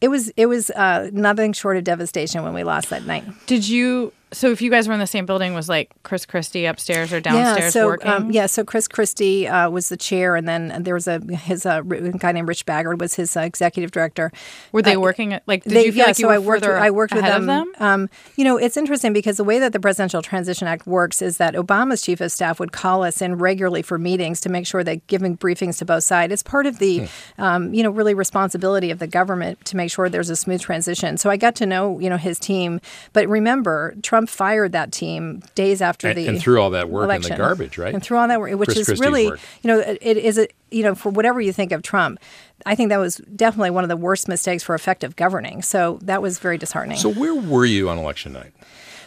it 0.00 0.08
was 0.08 0.28
it 0.36 0.46
was 0.46 0.70
uh, 0.70 1.10
nothing 1.12 1.52
short 1.52 1.76
of 1.76 1.84
devastation 1.84 2.42
when 2.42 2.54
we 2.54 2.64
lost 2.64 2.90
that 2.90 3.04
night. 3.04 3.24
Did 3.46 3.68
you 3.68 4.12
so 4.32 4.50
if 4.50 4.60
you 4.62 4.70
guys 4.70 4.88
were 4.88 4.94
in 4.94 5.00
the 5.00 5.06
same 5.06 5.26
building, 5.26 5.54
was 5.54 5.68
like 5.68 5.90
Chris 6.02 6.26
Christie 6.26 6.64
upstairs 6.64 7.12
or 7.12 7.20
downstairs 7.20 7.60
yeah, 7.60 7.70
so, 7.70 7.86
working? 7.86 8.10
Um, 8.10 8.30
yeah, 8.30 8.46
so 8.46 8.64
Chris 8.64 8.88
Christie 8.88 9.46
uh, 9.46 9.70
was 9.70 9.88
the 9.88 9.96
chair, 9.96 10.36
and 10.36 10.48
then 10.48 10.82
there 10.82 10.94
was 10.94 11.06
a 11.06 11.20
his 11.20 11.66
uh, 11.66 11.80
guy 11.82 12.32
named 12.32 12.48
Rich 12.48 12.66
Bagger 12.66 12.96
was 12.96 13.14
his 13.14 13.36
uh, 13.36 13.40
executive 13.40 13.90
director. 13.90 14.32
Were 14.72 14.82
they 14.82 14.96
uh, 14.96 15.00
working 15.00 15.32
at 15.34 15.42
like? 15.46 15.64
Did 15.64 15.72
they, 15.72 15.86
you 15.86 15.92
feel 15.92 15.98
yeah, 15.98 16.06
like 16.06 16.18
you 16.18 16.22
so 16.22 16.28
were 16.28 16.34
I 16.34 16.38
worked. 16.38 16.62
further 16.64 16.74
With, 16.74 16.82
I 16.82 16.90
worked 16.90 17.14
with 17.14 17.22
ahead 17.24 17.34
them. 17.42 17.42
of 17.42 17.46
them? 17.46 17.72
Um, 17.78 18.10
you 18.36 18.44
know, 18.44 18.56
it's 18.56 18.76
interesting 18.76 19.12
because 19.12 19.36
the 19.36 19.44
way 19.44 19.58
that 19.58 19.72
the 19.72 19.80
Presidential 19.80 20.22
Transition 20.22 20.66
Act 20.66 20.86
works 20.86 21.22
is 21.22 21.36
that 21.36 21.54
Obama's 21.54 22.02
chief 22.02 22.20
of 22.20 22.32
staff 22.32 22.58
would 22.60 22.72
call 22.72 23.02
us 23.04 23.20
in 23.22 23.36
regularly 23.36 23.82
for 23.82 23.98
meetings 23.98 24.40
to 24.42 24.48
make 24.48 24.66
sure 24.66 24.82
that 24.84 25.06
giving 25.06 25.36
briefings 25.36 25.78
to 25.78 25.84
both 25.84 26.04
sides 26.04 26.32
is 26.32 26.42
part 26.42 26.66
of 26.66 26.78
the, 26.78 27.00
Hmm. 27.36 27.42
um, 27.42 27.74
you 27.74 27.82
know, 27.82 27.90
really 27.90 28.14
responsibility 28.14 28.90
of 28.90 28.98
the 28.98 29.06
government 29.06 29.64
to 29.66 29.76
make 29.76 29.90
sure 29.90 30.08
there's 30.08 30.30
a 30.30 30.36
smooth 30.36 30.60
transition. 30.60 31.16
So 31.16 31.30
I 31.30 31.36
got 31.36 31.54
to 31.56 31.66
know, 31.66 31.98
you 31.98 32.08
know, 32.10 32.16
his 32.16 32.38
team. 32.38 32.80
But 33.12 33.28
remember, 33.28 33.94
Trump 34.02 34.21
fired 34.26 34.72
that 34.72 34.92
team 34.92 35.42
days 35.54 35.80
after 35.82 36.08
And- 36.08 36.18
the 36.18 36.28
and 36.28 36.40
threw 36.40 36.60
all 36.60 36.70
that 36.70 36.88
work 36.90 37.10
in 37.12 37.22
the 37.22 37.36
garbage, 37.36 37.78
right? 37.78 37.92
And 37.94 38.02
threw 38.02 38.18
all 38.18 38.28
that 38.28 38.40
work, 38.40 38.52
which 38.58 38.68
Chris 38.68 38.78
is 38.78 38.86
Christie's 38.86 39.00
really, 39.06 39.26
work. 39.26 39.40
you 39.62 39.68
know, 39.68 39.78
it, 39.80 39.98
it 40.00 40.16
is 40.16 40.38
a 40.38 40.48
you 40.70 40.82
know 40.82 40.94
for 40.94 41.10
whatever 41.10 41.40
you 41.40 41.52
think 41.52 41.72
of 41.72 41.82
Trump, 41.82 42.18
I 42.66 42.74
think 42.74 42.88
that 42.90 42.98
was 42.98 43.16
definitely 43.34 43.70
one 43.70 43.84
of 43.84 43.88
the 43.88 43.96
worst 43.96 44.28
mistakes 44.28 44.62
for 44.62 44.74
effective 44.74 45.16
governing. 45.16 45.62
So 45.62 45.98
that 46.02 46.22
was 46.22 46.38
very 46.38 46.58
disheartening. 46.58 46.98
So 46.98 47.12
where 47.12 47.34
were 47.34 47.66
you 47.66 47.88
on 47.88 47.98
election 47.98 48.32
night? 48.32 48.52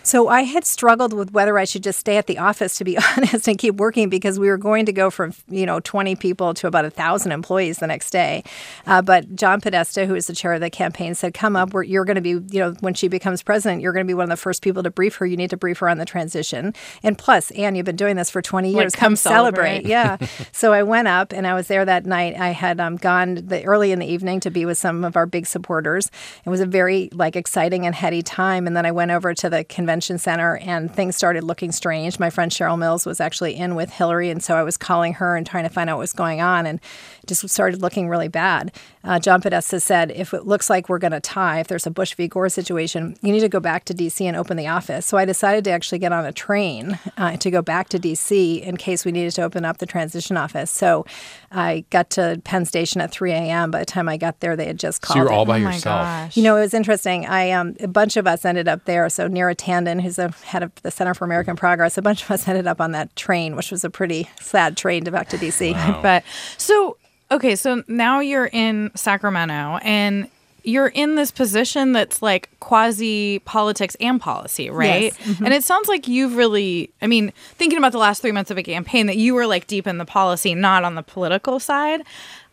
So 0.05 0.27
I 0.27 0.41
had 0.43 0.65
struggled 0.65 1.13
with 1.13 1.31
whether 1.31 1.57
I 1.57 1.65
should 1.65 1.81
just 1.81 1.97
stay 1.99 2.17
at 2.17 2.27
the 2.27 2.37
office, 2.37 2.75
to 2.77 2.83
be 2.83 2.95
honest, 3.17 3.47
and 3.47 3.57
keep 3.57 3.75
working 3.75 4.07
because 4.07 4.39
we 4.39 4.47
were 4.49 4.57
going 4.57 4.85
to 4.85 4.93
go 4.93 5.09
from 5.09 5.33
you 5.49 5.65
know 5.65 5.79
20 5.79 6.15
people 6.15 6.53
to 6.53 6.67
about 6.67 6.85
a 6.85 6.91
thousand 6.91 7.31
employees 7.31 7.79
the 7.79 7.87
next 7.87 8.11
day. 8.11 8.43
Uh, 8.85 9.01
but 9.01 9.35
John 9.35 9.61
Podesta, 9.61 10.05
who 10.05 10.13
is 10.13 10.27
the 10.27 10.35
chair 10.35 10.53
of 10.53 10.61
the 10.61 10.69
campaign, 10.69 11.15
said, 11.15 11.33
"Come 11.33 11.55
up. 11.55 11.71
You're 11.73 12.05
going 12.05 12.15
to 12.15 12.21
be, 12.21 12.29
you 12.55 12.59
know, 12.59 12.75
when 12.81 12.93
she 12.93 13.07
becomes 13.07 13.41
president, 13.41 13.81
you're 13.81 13.93
going 13.93 14.05
to 14.05 14.07
be 14.07 14.13
one 14.13 14.25
of 14.25 14.29
the 14.29 14.37
first 14.37 14.61
people 14.61 14.83
to 14.83 14.91
brief 14.91 15.15
her. 15.15 15.25
You 15.25 15.37
need 15.37 15.49
to 15.49 15.57
brief 15.57 15.79
her 15.79 15.89
on 15.89 15.97
the 15.97 16.05
transition. 16.05 16.75
And 17.01 17.17
plus, 17.17 17.49
Ann, 17.51 17.73
you've 17.73 17.87
been 17.87 17.95
doing 17.95 18.15
this 18.15 18.29
for 18.29 18.43
20 18.43 18.73
Like, 18.73 18.83
years. 18.83 18.95
come 18.95 19.15
celebrate. 19.15 19.87
yeah. 19.87 20.17
so 20.51 20.71
I 20.71 20.83
went 20.83 21.07
up 21.07 21.33
and 21.33 21.47
I 21.47 21.55
was 21.55 21.67
there 21.67 21.83
that 21.83 22.05
night. 22.05 22.37
I 22.39 22.49
had 22.49 22.79
um, 22.79 22.97
gone 22.97 23.35
the, 23.47 23.63
early 23.65 23.91
in 23.91 23.97
the 23.97 24.05
evening 24.05 24.39
to 24.41 24.51
be 24.51 24.65
with 24.65 24.77
some 24.77 25.03
of 25.03 25.17
our 25.17 25.25
big 25.25 25.47
supporters. 25.47 26.11
It 26.45 26.49
was 26.51 26.59
a 26.61 26.67
very 26.67 27.09
like 27.11 27.35
exciting 27.35 27.87
and 27.87 27.95
heady 27.95 28.21
time. 28.21 28.67
And 28.67 28.77
then 28.77 28.85
I 28.85 28.91
went 28.91 29.09
over 29.09 29.33
to 29.33 29.49
the 29.49 29.63
convention 29.63 29.94
center 30.01 30.58
and 30.58 30.93
things 30.93 31.15
started 31.15 31.43
looking 31.43 31.71
strange. 31.71 32.19
My 32.19 32.29
friend 32.29 32.51
Cheryl 32.51 32.77
Mills 32.77 33.05
was 33.05 33.19
actually 33.19 33.55
in 33.55 33.75
with 33.75 33.89
Hillary, 33.91 34.29
and 34.29 34.43
so 34.43 34.55
I 34.55 34.63
was 34.63 34.77
calling 34.77 35.13
her 35.13 35.36
and 35.36 35.45
trying 35.45 35.63
to 35.63 35.69
find 35.69 35.89
out 35.89 35.97
what 35.97 36.01
was 36.03 36.13
going 36.13 36.41
on, 36.41 36.65
and 36.65 36.79
just 37.25 37.47
started 37.49 37.81
looking 37.81 38.08
really 38.10 38.27
bad. 38.27 38.71
Uh, 39.03 39.19
John 39.19 39.41
Podesta 39.41 39.79
said, 39.79 40.12
if 40.12 40.34
it 40.34 40.45
looks 40.47 40.69
like 40.69 40.89
we're 40.89 40.99
going 40.99 41.12
to 41.12 41.19
tie, 41.19 41.60
if 41.60 41.67
there's 41.67 41.86
a 41.88 41.91
Bush 41.91 42.13
v. 42.15 42.27
Gore 42.27 42.49
situation, 42.49 43.15
you 43.21 43.31
need 43.31 43.39
to 43.41 43.49
go 43.49 43.60
back 43.60 43.86
to 43.86 43.93
D.C. 43.93 44.25
and 44.25 44.36
open 44.38 44.58
the 44.58 44.67
office. 44.67 45.05
So 45.05 45.17
I 45.17 45.25
decided 45.25 45.63
to 45.65 45.71
actually 45.71 45.99
get 45.99 46.12
on 46.12 46.25
a 46.25 46.31
train 46.31 46.97
uh, 47.17 47.38
to 47.38 47.51
go 47.51 47.62
back 47.62 47.89
to 47.89 47.99
D.C. 47.99 48.62
in 48.63 48.77
case 48.77 49.05
we 49.05 49.12
needed 49.12 49.31
to 49.36 49.43
open 49.43 49.63
up 49.65 49.77
the 49.77 49.86
transition 49.86 50.38
office. 50.38 50.69
So 50.71 51.05
I 51.51 51.86
got 51.89 52.10
to 52.12 52.41
Penn 52.43 52.65
Station 52.65 52.99
at 53.01 53.12
3 53.12 53.31
a.m. 53.31 53.71
By 53.71 53.79
the 53.79 53.86
time 53.86 54.10
I 54.10 54.17
got 54.17 54.39
there, 54.39 54.55
they 54.55 54.65
had 54.65 54.79
just 54.79 55.03
So 55.05 55.13
called. 55.13 55.17
you 55.17 55.23
were 55.25 55.31
all 55.31 55.43
it. 55.43 55.47
by 55.47 55.58
oh 55.58 55.63
my 55.63 55.73
yourself. 55.73 56.01
gosh. 56.03 56.38
You 56.38 56.43
know, 56.43 56.55
it 56.58 56.62
was 56.62 56.73
interesting. 56.73 57.25
I 57.25 57.51
um, 57.51 57.75
a 57.79 57.88
bunch 57.88 58.17
of 58.17 58.25
us 58.27 58.43
ended 58.45 58.67
up 58.67 58.86
there. 58.86 59.08
So 59.10 59.27
Neera 59.29 59.55
Tandon, 59.85 60.01
who's 60.01 60.15
the 60.17 60.29
head 60.43 60.63
of 60.63 60.71
the 60.81 60.91
Center 60.91 61.13
for 61.13 61.25
American 61.25 61.55
Progress, 61.55 61.97
a 61.97 62.01
bunch 62.01 62.23
of 62.23 62.31
us 62.31 62.47
ended 62.47 62.67
up 62.67 62.81
on 62.81 62.91
that 62.91 63.15
train, 63.15 63.55
which 63.55 63.71
was 63.71 63.83
a 63.83 63.89
pretty 63.89 64.29
sad 64.39 64.77
train 64.77 65.05
to 65.05 65.11
back 65.11 65.29
to 65.29 65.37
DC. 65.37 65.75
But 66.01 66.23
so 66.57 66.97
okay, 67.31 67.55
so 67.55 67.83
now 67.87 68.19
you're 68.19 68.49
in 68.51 68.91
Sacramento 68.95 69.79
and 69.81 70.29
you're 70.63 70.87
in 70.87 71.15
this 71.15 71.31
position 71.31 71.91
that's 71.91 72.21
like 72.21 72.49
quasi 72.59 73.39
politics 73.39 73.95
and 73.99 74.19
policy, 74.19 74.69
right? 74.69 75.03
Yes. 75.03 75.17
Mm-hmm. 75.17 75.45
And 75.45 75.53
it 75.53 75.63
sounds 75.63 75.87
like 75.87 76.07
you've 76.07 76.35
really, 76.35 76.91
I 77.01 77.07
mean, 77.07 77.31
thinking 77.53 77.77
about 77.77 77.91
the 77.91 77.99
last 77.99 78.21
three 78.21 78.31
months 78.31 78.51
of 78.51 78.57
a 78.57 78.63
campaign, 78.63 79.05
that 79.05 79.17
you 79.17 79.35
were 79.35 79.45
like 79.45 79.67
deep 79.67 79.85
in 79.85 79.99
the 79.99 80.05
policy, 80.05 80.55
not 80.55 80.83
on 80.83 80.95
the 80.95 81.03
political 81.03 81.59
side. 81.59 82.01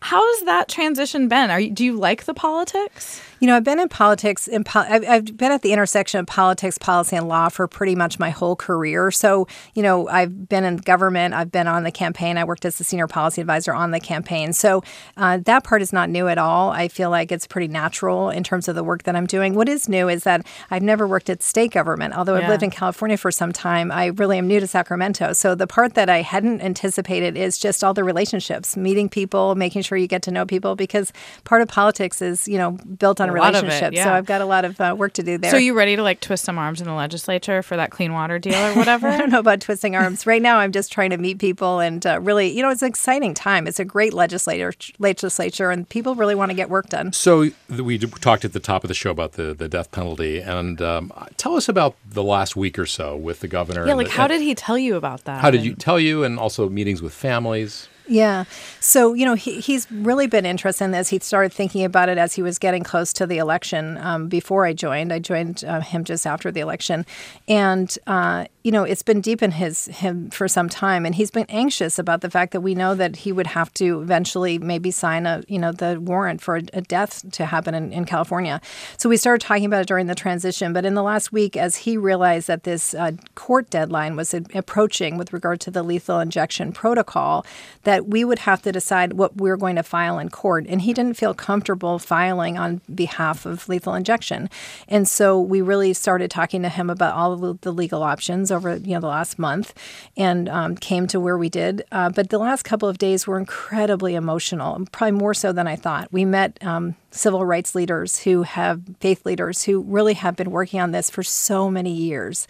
How's 0.01 0.43
that 0.43 0.69
transition 0.69 1.29
been? 1.29 1.51
Are 1.51 1.61
you, 1.61 1.71
do 1.71 1.85
you 1.85 1.95
like 1.95 2.25
the 2.25 2.35
politics? 2.35 3.23
You 3.43 3.49
know, 3.49 3.57
I've 3.57 3.65
been 3.65 3.81
in 3.81 3.89
politics. 3.89 4.47
In 4.47 4.63
po- 4.63 4.87
I've, 4.89 5.05
I've 5.05 5.37
been 5.37 5.51
at 5.51 5.63
the 5.63 5.73
intersection 5.73 6.21
of 6.21 6.27
politics, 6.29 6.79
policy, 6.79 7.17
and 7.17 7.27
law 7.27 7.49
for 7.49 7.67
pretty 7.67 7.97
much 7.97 8.21
my 8.21 8.31
whole 8.31 8.55
career. 8.55 9.11
So, 9.11 9.49
you 9.75 9.83
know, 9.83 10.07
I've 10.07 10.49
been 10.49 10.63
in 10.63 10.77
government. 10.77 11.35
I've 11.35 11.51
been 11.51 11.67
on 11.67 11.83
the 11.83 11.91
campaign. 11.91 12.39
I 12.39 12.45
worked 12.45 12.65
as 12.65 12.79
the 12.79 12.85
senior 12.85 13.09
policy 13.09 13.41
advisor 13.41 13.75
on 13.75 13.91
the 13.91 13.99
campaign. 13.99 14.53
So 14.53 14.85
uh, 15.17 15.39
that 15.39 15.65
part 15.65 15.83
is 15.83 15.93
not 15.93 16.09
new 16.09 16.29
at 16.29 16.39
all. 16.39 16.71
I 16.71 16.87
feel 16.87 17.11
like 17.11 17.33
it's 17.33 17.49
pretty 17.49 17.67
natural 17.67 18.31
in 18.31 18.45
terms 18.45 18.69
of 18.69 18.77
the 18.77 18.85
work 18.85 19.03
that 19.03 19.17
I'm 19.17 19.27
doing. 19.27 19.55
What 19.55 19.69
is 19.69 19.89
new 19.89 20.09
is 20.09 20.23
that 20.23 20.47
I've 20.71 20.83
never 20.83 21.09
worked 21.09 21.29
at 21.29 21.43
state 21.43 21.73
government. 21.73 22.15
Although 22.17 22.37
I've 22.37 22.49
lived 22.49 22.63
in 22.63 22.71
California 22.71 23.17
for 23.17 23.33
some 23.33 23.53
time, 23.53 23.91
I 23.91 24.07
really 24.07 24.39
am 24.39 24.47
new 24.47 24.61
to 24.61 24.69
Sacramento. 24.69 25.33
So 25.33 25.57
the 25.57 25.67
part 25.67 25.95
that 25.95 26.09
I 26.09 26.23
hadn't 26.23 26.61
anticipated 26.61 27.37
is 27.37 27.59
just 27.59 27.83
all 27.83 27.93
the 27.93 28.05
relationships, 28.05 28.77
meeting 28.77 29.09
people, 29.09 29.57
making 29.57 29.83
sure 29.83 29.99
you 29.99 30.07
get 30.07 30.23
to 30.23 30.31
know 30.31 30.47
people, 30.47 30.77
because 30.77 31.13
part 31.43 31.61
of 31.61 31.67
politics 31.67 32.23
is, 32.23 32.47
you 32.47 32.57
know, 32.57 32.79
built 33.01 33.21
on 33.21 33.32
A 33.37 33.41
lot 33.41 33.55
of 33.55 33.65
it, 33.65 33.67
relationships. 33.67 34.03
So. 34.03 34.13
I've 34.13 34.27
got 34.27 34.41
a 34.41 34.45
lot 34.45 34.65
of 34.65 34.81
uh, 34.81 34.95
work 34.99 35.13
to 35.15 35.23
do 35.23 35.39
there. 35.39 35.51
So 35.51 35.57
you 35.57 35.75
ready 35.75 35.97
to 35.97 36.03
like 36.03 36.21
twist 36.21 36.45
some 36.45 36.59
arms 36.59 36.81
in 36.81 36.87
the 36.87 36.95
legislature 36.95 37.63
for 37.63 37.77
that 37.77 37.91
clean 37.91 38.13
water 38.13 38.39
deal 38.39 38.55
or 38.55 38.75
whatever? 38.77 39.09
I 39.09 39.17
don't 39.19 39.31
know 39.31 39.39
about 39.39 39.61
twisting 39.61 39.97
arms. 39.97 40.27
Right 40.27 40.43
now, 40.43 40.59
I'm 40.59 40.73
just 40.73 40.93
trying 40.93 41.11
to 41.11 41.19
meet 41.19 41.39
people 41.39 41.81
and 41.81 42.05
uh, 42.07 42.21
really, 42.21 42.49
you 42.49 42.63
know, 42.63 42.71
it's 42.71 42.83
an 42.83 42.89
exciting 42.89 43.35
time. 43.35 43.67
It's 43.67 43.81
a 43.81 43.85
great 43.85 44.13
legislator 44.15 44.73
legislature, 44.99 45.71
and 45.71 45.89
people 45.89 46.15
really 46.15 46.35
want 46.35 46.51
to 46.51 46.55
get 46.55 46.71
work 46.71 46.89
done. 46.89 47.13
So 47.13 47.51
we 47.69 47.99
talked 47.99 48.45
at 48.45 48.53
the 48.53 48.61
top 48.61 48.85
of 48.85 48.89
the 48.89 48.95
show 48.95 49.11
about 49.11 49.33
the, 49.33 49.55
the 49.55 49.69
death 49.69 49.91
penalty, 49.91 50.41
and 50.41 50.81
um, 50.83 51.13
tell 51.37 51.57
us 51.57 51.69
about 51.69 51.97
the 52.09 52.23
last 52.23 52.57
week 52.57 52.79
or 52.79 52.87
so 52.87 53.17
with 53.17 53.41
the 53.41 53.49
governor. 53.49 53.87
yeah, 53.87 53.95
like 53.95 54.09
the- 54.09 54.13
how 54.13 54.27
did 54.27 54.41
he 54.41 54.55
tell 54.55 54.79
you 54.79 54.97
about 54.97 55.25
that? 55.25 55.41
how 55.41 55.51
did 55.51 55.65
you 55.65 55.75
tell 55.75 55.99
you, 55.99 56.25
and 56.25 56.39
also 56.39 56.69
meetings 56.69 57.03
with 57.03 57.13
families. 57.13 57.89
Yeah. 58.07 58.45
So, 58.81 59.15
you 59.15 59.25
know, 59.25 59.35
he, 59.35 59.61
he's 59.61 59.91
really 59.91 60.27
been 60.27 60.45
interested 60.45 60.85
in 60.85 60.91
this. 60.91 61.09
He 61.09 61.19
started 61.21 61.53
thinking 61.53 61.85
about 61.85 62.09
it 62.09 62.19
as 62.19 62.35
he 62.35 62.43
was 62.43 62.59
getting 62.59 62.83
close 62.83 63.13
to 63.15 63.27
the 63.27 63.39
election 63.39 63.97
um, 63.99 64.29
before 64.29 64.67
I 64.67 64.73
joined. 64.73 65.13
I 65.13 65.19
joined 65.19 65.65
uh, 65.65 65.81
him 65.81 66.05
just 66.05 66.27
after 66.27 66.51
the 66.51 66.61
election. 66.61 67.07
And, 67.47 67.97
uh, 68.07 68.47
you 68.65 68.73
know, 68.73 68.85
it's 68.85 69.03
been 69.03 69.21
deep 69.21 69.43
in 69.43 69.53
his 69.53 69.87
him 69.87 70.31
for 70.31 70.49
some 70.49 70.69
time. 70.69 71.07
And 71.07 71.15
he's 71.15 71.31
been 71.31 71.47
anxious 71.49 71.99
about 71.99 72.23
the 72.23 72.31
fact 72.31 72.53
that 72.53 72.61
we 72.61 72.75
know 72.75 72.95
that 72.95 73.17
he 73.17 73.33
would 73.33 73.49
have 73.49 73.73
to 73.75 74.01
eventually 74.01 74.59
maybe 74.59 74.91
sign 74.91 75.27
a, 75.27 75.43
you 75.47 75.59
know, 75.59 75.73
the 75.73 76.01
warrant 76.01 76.41
for 76.41 76.57
a, 76.57 76.63
a 76.73 76.81
death 76.81 77.31
to 77.33 77.47
happen 77.47 77.75
in, 77.75 77.93
in 77.93 78.05
California. 78.05 78.61
So 78.97 79.09
we 79.09 79.17
started 79.17 79.45
talking 79.45 79.65
about 79.65 79.83
it 79.83 79.89
during 79.89 80.07
the 80.07 80.15
transition. 80.15 80.73
But 80.73 80.85
in 80.85 80.95
the 80.95 81.03
last 81.03 81.33
week, 81.33 81.57
as 81.57 81.77
he 81.77 81.97
realized 81.97 82.49
that 82.49 82.65
this 82.65 82.95
uh, 82.95 83.13
court 83.35 83.71
deadline 83.71 84.17
was 84.17 84.35
approaching 84.35 85.19
with 85.19 85.33
regard 85.33 85.61
to 85.61 85.71
the 85.71 85.83
lethal 85.83 86.21
injection 86.21 86.73
protocol, 86.73 87.45
that 87.83 87.92
we 88.01 88.25
would 88.25 88.41
have 88.41 88.63
to 88.63 88.73
decide 88.73 89.15
what 89.15 89.37
we're 89.37 89.57
going 89.57 89.77
to 89.77 89.83
file 89.83 90.19
in 90.19 90.29
court. 90.29 90.67
And 90.69 90.83
he 90.83 90.93
didn't 90.93 91.17
feel 91.17 91.35
comfortable 91.35 91.99
filing 91.99 92.59
on 92.59 92.81
behalf 92.95 93.47
of 93.47 93.69
lethal 93.69 93.95
injection. 93.95 94.49
And 94.89 95.09
so 95.09 95.41
we 95.41 95.61
really 95.61 95.93
started 95.93 96.31
talking 96.31 96.63
to 96.63 96.69
him 96.69 96.91
about 96.91 97.15
all 97.15 97.33
of 97.33 97.41
the- 97.41 97.59
the 97.61 97.73
legal 97.73 98.03
options 98.03 98.51
over 98.51 98.77
you 98.77 98.95
know 98.95 99.01
the 99.01 99.07
last 99.07 99.39
month 99.39 99.75
and 100.17 100.49
um, 100.49 100.77
came 100.77 101.07
to 101.09 101.21
where 101.21 101.39
we 101.39 101.49
did. 101.49 101.85
Uh, 101.93 102.11
but 102.11 102.31
the 102.31 102.39
last 102.39 102.63
couple 102.63 102.89
of 102.89 102.99
days 102.99 103.27
were 103.27 103.39
incredibly 103.39 104.15
emotional, 104.15 104.85
probably 104.93 105.19
more 105.19 105.35
so 105.35 105.53
than 105.53 105.67
I 105.67 105.77
thought. 105.77 106.09
We 106.13 106.25
met 106.25 106.59
um, 106.63 106.95
civil 107.11 107.45
rights 107.45 107.75
leaders 107.75 108.21
who 108.21 108.43
have 108.43 108.81
faith 109.01 109.25
leaders 109.27 109.65
who 109.65 109.83
really 109.83 110.15
have 110.15 110.37
been 110.37 110.51
working 110.51 110.81
on 110.81 110.93
this 110.93 111.11
for 111.11 111.23
so 111.23 111.71
many 111.71 111.93
years 111.93 112.47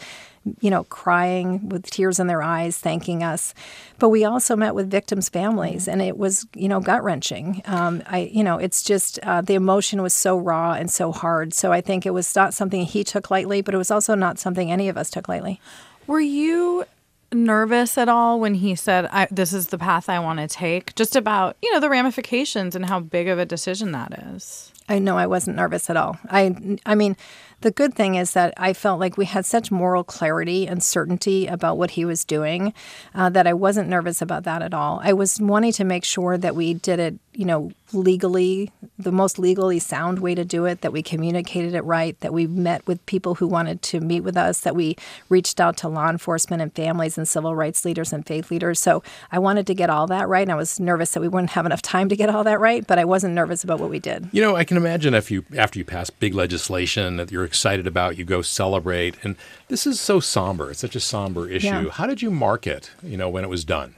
you 0.60 0.70
know, 0.70 0.84
crying 0.84 1.68
with 1.68 1.90
tears 1.90 2.18
in 2.18 2.26
their 2.26 2.42
eyes, 2.42 2.78
thanking 2.78 3.22
us. 3.22 3.54
But 3.98 4.08
we 4.08 4.24
also 4.24 4.56
met 4.56 4.74
with 4.74 4.90
victims' 4.90 5.28
families, 5.28 5.86
and 5.86 6.02
it 6.02 6.18
was, 6.18 6.46
you 6.54 6.68
know, 6.68 6.80
gut 6.80 7.04
wrenching. 7.04 7.62
Um, 7.66 8.02
I, 8.06 8.30
you 8.32 8.42
know, 8.42 8.58
it's 8.58 8.82
just 8.82 9.18
uh, 9.20 9.40
the 9.40 9.54
emotion 9.54 10.02
was 10.02 10.12
so 10.12 10.36
raw 10.36 10.72
and 10.72 10.90
so 10.90 11.12
hard. 11.12 11.54
So 11.54 11.72
I 11.72 11.80
think 11.80 12.06
it 12.06 12.10
was 12.10 12.34
not 12.34 12.54
something 12.54 12.84
he 12.84 13.04
took 13.04 13.30
lightly, 13.30 13.62
but 13.62 13.74
it 13.74 13.78
was 13.78 13.90
also 13.90 14.14
not 14.14 14.38
something 14.38 14.70
any 14.70 14.88
of 14.88 14.96
us 14.96 15.10
took 15.10 15.28
lightly. 15.28 15.60
Were 16.06 16.20
you 16.20 16.84
nervous 17.32 17.96
at 17.96 18.08
all 18.08 18.40
when 18.40 18.54
he 18.54 18.74
said, 18.74 19.06
I, 19.06 19.28
"This 19.30 19.52
is 19.52 19.68
the 19.68 19.78
path 19.78 20.08
I 20.08 20.18
want 20.18 20.40
to 20.40 20.48
take"? 20.48 20.94
Just 20.96 21.16
about 21.16 21.56
you 21.62 21.72
know 21.72 21.80
the 21.80 21.90
ramifications 21.90 22.74
and 22.74 22.86
how 22.86 23.00
big 23.00 23.28
of 23.28 23.38
a 23.38 23.46
decision 23.46 23.92
that 23.92 24.12
is. 24.34 24.72
I 24.88 24.98
know 24.98 25.16
I 25.16 25.26
wasn't 25.26 25.56
nervous 25.56 25.88
at 25.88 25.96
all. 25.96 26.18
I, 26.28 26.78
I 26.84 26.94
mean, 26.94 27.16
the 27.62 27.70
good 27.70 27.94
thing 27.94 28.16
is 28.16 28.32
that 28.32 28.52
I 28.56 28.72
felt 28.72 29.00
like 29.00 29.16
we 29.16 29.24
had 29.24 29.46
such 29.46 29.70
moral 29.70 30.04
clarity 30.04 30.66
and 30.66 30.82
certainty 30.82 31.46
about 31.46 31.78
what 31.78 31.92
he 31.92 32.04
was 32.04 32.24
doing 32.24 32.74
uh, 33.14 33.30
that 33.30 33.46
I 33.46 33.54
wasn't 33.54 33.88
nervous 33.88 34.20
about 34.20 34.44
that 34.44 34.62
at 34.62 34.74
all. 34.74 35.00
I 35.02 35.12
was 35.12 35.40
wanting 35.40 35.72
to 35.72 35.84
make 35.84 36.04
sure 36.04 36.36
that 36.36 36.54
we 36.54 36.74
did 36.74 36.98
it, 36.98 37.14
you 37.32 37.44
know, 37.44 37.72
legally, 37.94 38.70
the 38.98 39.12
most 39.12 39.38
legally 39.38 39.78
sound 39.78 40.18
way 40.18 40.34
to 40.34 40.44
do 40.44 40.64
it, 40.64 40.80
that 40.80 40.92
we 40.92 41.02
communicated 41.02 41.74
it 41.74 41.82
right, 41.82 42.18
that 42.20 42.32
we 42.32 42.46
met 42.46 42.86
with 42.86 43.04
people 43.06 43.34
who 43.34 43.46
wanted 43.46 43.82
to 43.82 44.00
meet 44.00 44.20
with 44.20 44.36
us, 44.36 44.60
that 44.60 44.74
we 44.74 44.96
reached 45.28 45.60
out 45.60 45.76
to 45.78 45.88
law 45.88 46.08
enforcement 46.08 46.62
and 46.62 46.74
families 46.74 47.18
and 47.18 47.28
civil 47.28 47.54
rights 47.54 47.84
leaders 47.84 48.12
and 48.12 48.26
faith 48.26 48.50
leaders. 48.50 48.80
So 48.80 49.02
I 49.30 49.38
wanted 49.38 49.66
to 49.66 49.74
get 49.74 49.90
all 49.90 50.06
that 50.08 50.28
right. 50.28 50.42
And 50.42 50.52
I 50.52 50.56
was 50.56 50.80
nervous 50.80 51.12
that 51.12 51.20
we 51.20 51.28
wouldn't 51.28 51.50
have 51.50 51.66
enough 51.66 51.82
time 51.82 52.08
to 52.08 52.16
get 52.16 52.30
all 52.30 52.44
that 52.44 52.60
right, 52.60 52.86
but 52.86 52.98
I 52.98 53.04
wasn't 53.04 53.34
nervous 53.34 53.64
about 53.64 53.80
what 53.80 53.90
we 53.90 53.98
did. 53.98 54.28
You 54.32 54.42
know, 54.42 54.56
I 54.56 54.64
can 54.64 54.76
imagine 54.76 55.14
if 55.14 55.30
you 55.30 55.44
after 55.56 55.78
you 55.78 55.84
pass 55.84 56.10
big 56.10 56.34
legislation 56.34 57.16
that 57.16 57.30
you're 57.30 57.44
excited 57.52 57.86
about, 57.86 58.16
you 58.16 58.24
go 58.24 58.40
celebrate, 58.40 59.14
and 59.22 59.36
this 59.68 59.86
is 59.86 60.00
so 60.00 60.20
somber. 60.20 60.70
It's 60.70 60.80
such 60.80 60.96
a 60.96 61.00
somber 61.00 61.46
issue. 61.50 61.66
Yeah. 61.66 61.90
How 61.90 62.06
did 62.06 62.22
you 62.22 62.30
mark 62.30 62.66
it? 62.66 62.90
You 63.02 63.18
know, 63.18 63.28
when 63.28 63.44
it 63.44 63.50
was 63.50 63.62
done. 63.62 63.94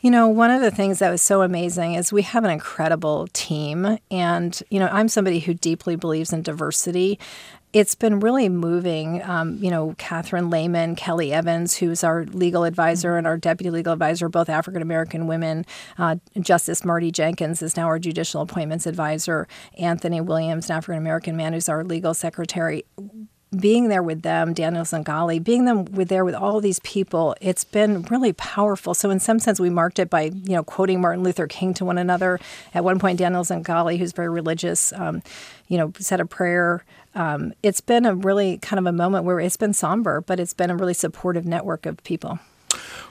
You 0.00 0.10
know, 0.10 0.26
one 0.26 0.50
of 0.50 0.60
the 0.60 0.72
things 0.72 0.98
that 0.98 1.10
was 1.10 1.22
so 1.22 1.42
amazing 1.42 1.94
is 1.94 2.12
we 2.12 2.22
have 2.22 2.42
an 2.42 2.50
incredible 2.50 3.28
team. 3.32 3.98
And, 4.10 4.60
you 4.70 4.80
know, 4.80 4.88
I'm 4.90 5.08
somebody 5.08 5.38
who 5.38 5.54
deeply 5.54 5.94
believes 5.94 6.32
in 6.32 6.42
diversity. 6.42 7.18
It's 7.72 7.94
been 7.94 8.18
really 8.18 8.48
moving. 8.48 9.22
Um, 9.22 9.56
you 9.62 9.70
know, 9.70 9.94
Catherine 9.96 10.50
Lhamon, 10.50 10.96
Kelli 10.96 11.30
Evans, 11.30 11.76
who's 11.76 12.02
our 12.02 12.24
legal 12.24 12.64
advisor, 12.64 13.16
and 13.16 13.26
our 13.26 13.36
deputy 13.36 13.70
legal 13.70 13.92
advisor, 13.92 14.28
both 14.28 14.48
African 14.48 14.82
American 14.82 15.28
women. 15.28 15.64
Uh, 15.96 16.16
Justice 16.40 16.84
Marty 16.84 17.12
Jenkins 17.12 17.62
is 17.62 17.76
now 17.76 17.86
our 17.86 18.00
judicial 18.00 18.42
appointments 18.42 18.86
advisor. 18.86 19.46
Anthony 19.78 20.20
Williams, 20.20 20.68
an 20.68 20.76
African 20.76 21.00
American 21.00 21.36
man 21.36 21.52
who's 21.52 21.68
our 21.68 21.84
legal 21.84 22.12
secretary 22.12 22.84
being 23.58 23.88
there 23.88 24.02
with 24.02 24.22
them, 24.22 24.52
Daniel 24.54 24.84
Zingale, 24.84 25.42
being 25.42 25.64
them 25.64 25.84
with 25.86 26.08
there 26.08 26.24
with 26.24 26.34
all 26.34 26.60
these 26.60 26.78
people, 26.80 27.34
it's 27.40 27.64
been 27.64 28.02
really 28.02 28.32
powerful. 28.32 28.94
So 28.94 29.10
in 29.10 29.18
some 29.18 29.38
sense, 29.38 29.58
we 29.58 29.70
marked 29.70 29.98
it 29.98 30.08
by 30.08 30.24
you 30.24 30.54
know 30.54 30.62
quoting 30.62 31.00
Martin 31.00 31.24
Luther 31.24 31.46
King 31.46 31.74
to 31.74 31.84
one 31.84 31.98
another. 31.98 32.38
At 32.74 32.84
one 32.84 32.98
point, 32.98 33.18
Daniel 33.18 33.42
Zingale, 33.42 33.98
who's 33.98 34.12
very 34.12 34.28
religious, 34.28 34.92
um, 34.92 35.22
you 35.66 35.78
know, 35.78 35.92
said 35.98 36.20
a 36.20 36.26
prayer. 36.26 36.84
Um, 37.14 37.52
it's 37.62 37.80
been 37.80 38.06
a 38.06 38.14
really 38.14 38.58
kind 38.58 38.78
of 38.78 38.86
a 38.86 38.92
moment 38.92 39.24
where 39.24 39.40
it's 39.40 39.56
been 39.56 39.72
somber, 39.72 40.20
but 40.20 40.38
it's 40.38 40.54
been 40.54 40.70
a 40.70 40.76
really 40.76 40.94
supportive 40.94 41.44
network 41.44 41.86
of 41.86 42.02
people. 42.04 42.38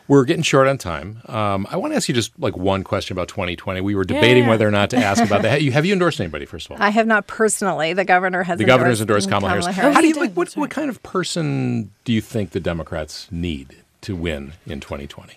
We're 0.07 0.25
getting 0.25 0.41
short 0.41 0.67
on 0.67 0.77
time. 0.79 1.21
Um, 1.27 1.67
I 1.69 1.77
want 1.77 1.93
to 1.93 1.97
ask 1.97 2.09
you 2.09 2.15
just 2.15 2.31
like 2.39 2.57
one 2.57 2.83
question 2.83 3.13
about 3.15 3.27
2020. 3.27 3.81
We 3.81 3.93
were 3.93 4.03
debating 4.03 4.43
yeah. 4.43 4.49
whether 4.49 4.67
or 4.67 4.71
not 4.71 4.89
to 4.91 4.97
ask 4.97 5.23
about 5.23 5.43
that. 5.43 5.61
Have 5.73 5.85
you 5.85 5.93
endorsed 5.93 6.19
anybody, 6.19 6.45
first 6.45 6.65
of 6.65 6.71
all? 6.71 6.77
I 6.81 6.89
have 6.89 7.05
not 7.05 7.27
personally. 7.27 7.93
The 7.93 8.05
governor 8.05 8.41
has. 8.41 8.57
the 8.57 8.65
governor's 8.65 9.01
endorsed 9.01 9.29
Kamala, 9.29 9.49
Harris. 9.49 9.67
Harris. 9.67 9.95
How 9.95 10.01
do 10.01 10.07
you 10.07 10.15
like? 10.15 10.33
What, 10.33 10.51
what 10.53 10.71
kind 10.71 10.89
of 10.89 11.03
person 11.03 11.91
do 12.05 12.13
you 12.13 12.21
think 12.21 12.51
the 12.51 12.59
Democrats 12.59 13.27
need 13.29 13.77
to 14.01 14.15
win 14.15 14.53
in 14.65 14.79
2020? 14.79 15.35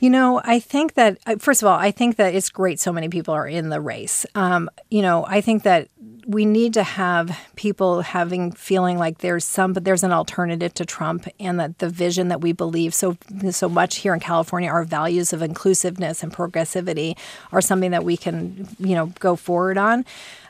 You 0.00 0.10
know, 0.10 0.40
I 0.44 0.60
think 0.60 0.94
that 0.94 1.18
uh, 1.26 1.36
first 1.38 1.62
of 1.62 1.68
all, 1.68 1.78
I 1.78 1.90
think 1.90 2.16
that 2.16 2.34
it's 2.34 2.50
great 2.50 2.80
so 2.80 2.92
many 2.92 3.08
people 3.08 3.34
are 3.34 3.48
in 3.48 3.70
the 3.70 3.80
race. 3.80 4.26
Um, 4.34 4.70
you 4.90 5.02
know, 5.02 5.24
I 5.26 5.40
think 5.40 5.62
that 5.62 5.88
we 6.26 6.44
need 6.44 6.74
to 6.74 6.82
have 6.82 7.38
people 7.54 8.00
having 8.02 8.50
feeling 8.50 8.98
like 8.98 9.18
there's 9.18 9.44
some, 9.44 9.72
but 9.72 9.84
there's 9.84 10.02
an 10.02 10.12
alternative 10.12 10.74
to 10.74 10.84
Trump, 10.84 11.28
and 11.38 11.60
that 11.60 11.78
the 11.78 11.88
vision 11.88 12.28
that 12.28 12.40
we 12.40 12.52
believe 12.52 12.92
so 12.94 13.16
so 13.50 13.68
much 13.68 13.96
here 13.98 14.12
in 14.12 14.20
California, 14.20 14.68
our 14.68 14.84
values 14.84 15.32
of 15.32 15.40
inclusiveness 15.40 16.22
and 16.22 16.32
progressivity, 16.32 17.16
are 17.52 17.60
something 17.60 17.92
that 17.92 18.04
we 18.04 18.16
can 18.16 18.68
you 18.78 18.94
know 18.94 19.06
go 19.20 19.36
forward 19.36 19.78
on. 19.78 20.04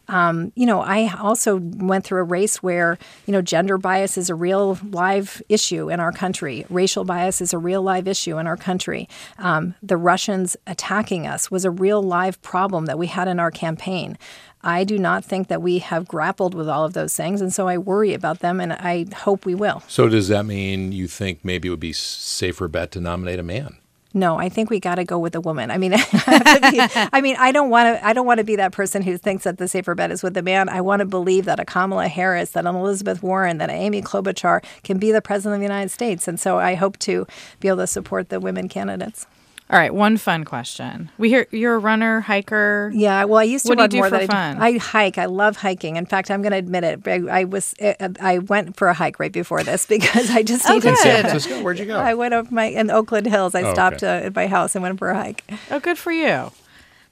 Um, 0.09 0.53
you 0.55 0.67
know, 0.67 0.81
I 0.81 1.13
also 1.19 1.57
went 1.57 2.05
through 2.05 2.21
a 2.21 2.25
race 2.25 2.63
where, 2.63 2.97
you 3.27 3.33
know, 3.33 3.43
gender 3.43 3.77
bias 3.77 4.17
is 4.17 4.31
a 4.31 4.35
real 4.35 4.79
live 4.91 5.43
issue 5.49 5.91
in 5.91 5.99
our 5.99 6.13
country. 6.13 6.65
Racial 6.71 7.05
bias 7.05 7.41
is 7.41 7.53
a 7.53 7.59
real 7.59 7.83
live 7.83 8.07
issue 8.07 8.39
in 8.39 8.47
our 8.47 8.57
country. 8.57 9.09
Um, 9.39 9.75
the 9.83 9.97
Russians 9.97 10.57
attacking 10.67 11.27
us 11.27 11.51
was 11.51 11.65
a 11.65 11.71
real 11.71 12.03
live 12.03 12.41
problem 12.43 12.87
that 12.87 12.99
we 12.99 13.09
had 13.09 13.27
in 13.27 13.41
our 13.41 13.51
campaign. 13.51 14.17
I 14.67 14.83
do 14.83 14.99
not 14.99 15.25
think 15.25 15.47
that 15.47 15.63
we 15.63 15.79
have 15.79 16.09
grappled 16.09 16.53
with 16.53 16.69
all 16.69 16.85
of 16.85 16.93
those 16.93 17.15
things, 17.15 17.41
and 17.41 17.55
so 17.55 17.69
I 17.69 17.79
worry 17.79 18.13
about 18.13 18.41
them, 18.41 18.61
and 18.61 18.73
I 18.73 19.07
hope 19.15 19.47
we 19.47 19.55
will. 19.55 19.83
So 19.87 20.09
does 20.09 20.27
that 20.27 20.45
mean 20.45 20.91
you 20.91 21.07
think 21.07 21.45
maybe 21.45 21.69
it 21.69 21.71
would 21.71 21.81
be 21.81 21.93
safer 21.93 22.67
bet 22.67 22.91
to 22.93 23.01
nominate 23.01 23.39
a 23.39 23.45
man? 23.45 23.77
No, 24.13 24.39
I 24.39 24.49
think 24.49 24.69
we 24.69 24.81
got 24.81 24.97
to 24.97 25.05
go 25.05 25.21
with 25.21 25.37
a 25.37 25.41
woman. 25.41 25.71
I 25.71 25.79
mean, 25.79 25.93
I 25.95 27.21
mean, 27.23 27.37
I 27.39 27.53
don't 27.53 27.71
want 27.71 27.97
to. 27.97 28.05
I 28.05 28.13
don't 28.13 28.27
want 28.27 28.39
to 28.39 28.45
be 28.45 28.57
that 28.57 28.73
person 28.73 29.03
who 29.03 29.17
thinks 29.17 29.45
that 29.45 29.59
the 29.59 29.69
safer 29.69 29.95
bet 29.95 30.11
is 30.11 30.23
with 30.23 30.37
a 30.37 30.43
man. 30.43 30.69
I 30.69 30.81
want 30.81 31.01
to 31.01 31.07
believe 31.07 31.45
that 31.45 31.61
a 31.61 31.65
Kamala 31.65 32.09
Harris, 32.09 32.51
that 32.53 32.67
an 32.67 32.75
Elizabeth 32.75 33.23
Warren, 33.23 33.59
that 33.59 33.71
an 33.71 33.77
Amy 33.77 34.03
Klobuchar 34.03 34.65
can 34.83 34.99
be 34.99 35.13
the 35.13 35.23
president 35.23 35.57
of 35.57 35.61
the 35.61 35.67
United 35.67 35.91
States, 35.91 36.27
and 36.27 36.41
so 36.41 36.59
I 36.59 36.75
hope 36.75 36.99
to 37.01 37.27
be 37.61 37.69
able 37.69 37.79
to 37.79 37.87
support 37.87 38.31
the 38.31 38.41
women 38.41 38.69
candidates. 38.69 39.27
All 39.69 39.77
right, 39.77 39.93
one 39.93 40.17
fun 40.17 40.45
question. 40.45 41.11
We 41.19 41.29
hear 41.29 41.49
you're 41.51 41.75
a 41.75 41.79
runner, 41.79 42.21
hiker. 42.21 42.93
Yeah, 42.95 43.25
well, 43.25 43.41
I 43.41 43.43
used 43.43 43.67
to 43.67 43.71
What 43.71 43.79
do 43.79 43.83
you 43.83 43.89
do 43.89 43.97
more 43.97 44.09
for 44.11 44.19
than 44.19 44.29
fun? 44.29 44.63
I. 44.63 44.67
I 44.69 44.79
hike. 44.79 45.19
I 45.19 45.25
love 45.25 45.57
hiking. 45.57 45.97
In 45.97 46.07
fact, 46.07 46.31
I'm 46.31 46.41
going 46.41 46.53
to 46.53 46.59
admit 46.59 46.85
it. 46.85 47.09
I, 47.09 47.41
I 47.41 47.45
was 47.45 47.75
uh, 47.83 48.11
I 48.21 48.39
went 48.39 48.77
for 48.77 48.87
a 48.87 48.95
hike 48.95 49.19
right 49.19 49.33
before 49.33 49.65
this 49.65 49.85
because 49.97 50.31
I 50.31 50.45
just 50.45 50.67
Oh, 50.71 50.75
needed 50.75 50.91
good. 50.91 50.97
to. 50.97 51.03
San 51.03 51.21
Francisco? 51.23 51.63
Where'd 51.63 51.81
you 51.81 51.85
go? 51.87 51.99
I 51.99 52.15
went 52.15 52.33
up 52.35 52.53
my 52.53 52.67
in 52.67 52.91
Oakland 52.93 53.27
Hills. 53.27 53.57
I 53.57 53.63
Oh, 53.63 53.73
stopped 53.73 54.05
okay. 54.05 54.25
uh, 54.25 54.27
at 54.27 54.37
my 54.37 54.47
house 54.47 54.77
and 54.77 54.83
went 54.85 55.01
for 55.01 55.11
a 55.11 55.17
hike. 55.17 55.43
Oh, 55.73 55.81
good 55.81 55.99
for 55.99 56.13
you. 56.13 56.53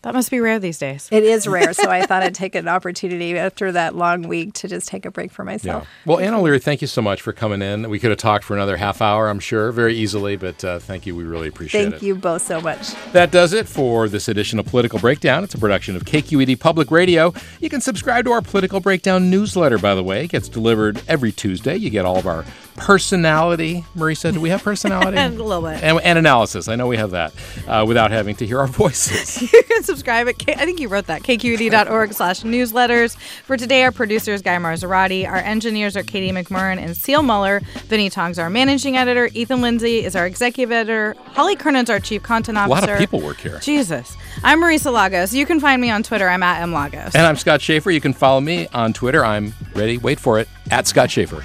That 0.05 0.13
must 0.13 0.31
be 0.31 0.39
rare 0.39 0.59
these 0.59 0.77
days. 0.77 1.09
It 1.11 1.25
is 1.25 1.47
rare, 1.47 1.73
so 1.73 1.91
I 1.91 2.05
thought 2.05 2.23
I'd 2.25 2.35
take 2.35 2.55
an 2.55 2.69
opportunity 2.69 3.39
after 3.39 3.73
that 3.73 3.97
long 3.97 4.29
week 4.29 4.53
to 4.55 4.69
just 4.69 4.87
take 4.87 5.07
a 5.07 5.11
break 5.11 5.33
for 5.33 5.45
myself. 5.45 5.65
Yeah. 5.65 5.73
myself. 5.73 5.89
Well, 6.05 6.19
Ann 6.19 6.35
O'Leary, 6.35 6.59
thank 6.59 6.83
you 6.83 6.87
so 6.87 7.01
much 7.01 7.23
for 7.23 7.33
coming 7.33 7.63
in. 7.63 7.89
We 7.89 7.99
could 7.99 8.11
have 8.11 8.19
talked 8.19 8.45
for 8.45 8.55
another 8.55 8.77
half 8.77 9.01
hour, 9.01 9.29
I'm 9.29 9.41
sure, 9.41 9.73
very 9.73 9.95
easily, 9.95 10.37
but 10.37 10.63
uh, 10.63 10.79
thank 10.79 11.07
you. 11.07 11.17
We 11.17 11.25
really 11.25 11.49
appreciate 11.49 11.81
Thank 11.81 11.95
it. 11.95 11.99
Thank 12.01 12.03
you 12.03 12.15
both 12.17 12.43
so 12.43 12.61
much. 12.61 12.93
That 13.13 13.31
does 13.31 13.55
it 13.55 13.67
for 13.67 14.09
this 14.11 14.29
edition 14.29 14.59
of 14.59 14.67
Political 14.67 14.99
Breakdown. 14.99 15.43
It's 15.43 15.55
a 15.55 15.59
production 15.59 15.97
of 15.97 16.05
KQED 16.05 16.61
Public 16.61 16.91
Radio. 16.91 17.33
You 17.61 17.71
can 17.71 17.81
subscribe 17.81 18.27
to 18.27 18.33
our 18.33 18.43
Political 18.43 18.81
Breakdown 18.81 19.31
newsletter, 19.31 19.79
by 19.79 19.95
the 19.95 20.05
way. 20.05 20.25
It 20.25 20.29
gets 20.29 20.51
delivered 20.51 21.01
every 21.09 21.33
Tuesday. 21.33 21.77
You 21.77 21.89
get 21.89 22.05
all 22.05 22.19
of 22.19 22.27
our 22.27 22.45
personality. 22.77 23.85
Marisa, 23.97 24.33
do 24.33 24.41
we 24.41 24.49
have 24.51 24.63
personality? 24.63 25.17
a 25.19 25.29
little 25.31 25.63
bit. 25.63 25.83
and, 25.83 26.01
and 26.01 26.19
analysis. 26.19 26.69
I 26.69 26.77
know 26.77 26.87
we 26.87 26.97
have 26.97 27.13
that 27.13 27.33
uh, 27.67 27.85
without 27.87 28.11
having 28.11 28.35
to 28.37 28.47
hear 28.47 28.59
our 28.61 28.67
voices. 28.85 29.41
you 29.53 29.63
can 29.63 29.83
subscribe 29.83 30.29
at, 30.29 30.39
K- 30.39 30.55
I 30.55 30.65
think 30.65 30.81
you 30.81 30.89
wrote 30.89 31.07
that, 31.07 31.23
kqed.org 31.23 32.13
slash 32.13 32.43
newsletters. 32.43 33.17
For 33.45 33.57
today, 33.57 33.85
our 33.85 33.93
producer 33.93 34.33
is 34.33 34.43
Guy 34.43 34.57
Marzorati. 34.57 35.27
Our 35.29 35.37
engineers 35.37 35.97
are 35.97 36.03
Katie 36.03 36.31
McMurran 36.33 36.79
and 36.79 36.97
Seal 36.97 37.23
Muller. 37.23 37.61
Vinnee 37.89 38.11
Tong's 38.11 38.39
our 38.39 38.51
managing 38.51 38.97
editor. 38.97 39.29
Ethan 39.35 39.61
Lindsey 39.61 40.05
is 40.05 40.17
our 40.17 40.27
executive 40.27 40.73
editor. 40.73 41.15
Holly 41.33 41.57
Kernan's 41.57 41.91
our 41.91 42.01
chief 42.01 42.23
content 42.23 42.59
officer. 42.59 42.77
a 42.77 42.81
lot 42.81 42.91
of 42.91 42.99
people 42.99 43.21
work 43.21 43.39
here. 43.39 43.59
Jesus. 43.61 44.17
I'm 44.43 44.61
Marisa 44.61 44.93
Lagos. 44.93 45.33
You 45.35 45.47
can 45.47 45.61
find 45.61 45.81
me 45.81 45.91
on 45.91 46.03
Twitter. 46.03 46.29
I'm 46.29 46.43
at 46.43 46.65
mlagos. 46.69 47.15
And 47.15 47.27
I'm 47.27 47.37
Scott 47.37 47.61
Shafer. 47.63 47.91
You 47.91 48.01
can 48.01 48.13
follow 48.13 48.41
me 48.41 48.67
on 48.69 48.93
Twitter. 48.93 49.25
I'm 49.25 49.55
ready. 49.75 49.99
Wait 49.99 50.19
for 50.19 50.39
it. 50.39 50.49
At 50.71 50.87
Scott 50.87 51.11
Shafer. 51.11 51.45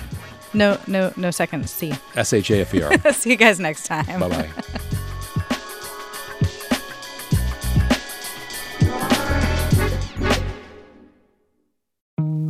No, 0.53 0.79
no, 0.87 1.13
no 1.15 1.31
second 1.31 1.69
C. 1.69 1.93
S 2.15 2.33
H 2.33 2.51
A 2.51 2.61
F 2.61 2.73
E 2.73 2.81
R. 2.81 3.13
See 3.13 3.31
you 3.31 3.35
guys 3.35 3.59
next 3.59 3.85
time. 3.85 4.19
Bye 4.19 4.29
bye. 4.29 4.49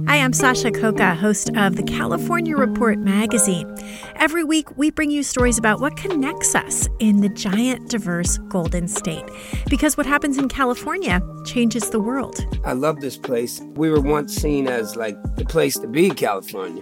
Hi, 0.08 0.18
I'm 0.18 0.34
Sasha 0.34 0.72
Khokha, 0.72 1.16
host 1.16 1.56
of 1.56 1.76
the 1.76 1.84
California 1.84 2.58
Report 2.58 2.98
magazine. 2.98 3.72
Every 4.16 4.44
week, 4.44 4.76
we 4.76 4.90
bring 4.90 5.12
you 5.12 5.22
stories 5.22 5.60
about 5.60 5.82
what 5.82 5.96
connects 5.98 6.56
us 6.56 6.90
in 6.98 7.22
the 7.22 7.30
giant, 7.30 7.90
diverse 7.90 8.40
Golden 8.50 8.88
State. 8.88 9.26
Because 9.70 9.98
what 9.98 10.08
happens 10.08 10.40
in 10.40 10.50
California 10.50 11.22
changes 11.46 11.92
the 11.92 12.00
world. 12.00 12.44
I 12.66 12.74
love 12.74 13.02
this 13.02 13.18
place. 13.18 13.62
We 13.76 13.92
were 13.92 14.02
once 14.02 14.36
seen 14.36 14.68
as 14.68 14.96
like 14.96 15.16
the 15.36 15.46
place 15.46 15.78
to 15.78 15.88
be, 15.88 16.10
California. 16.10 16.82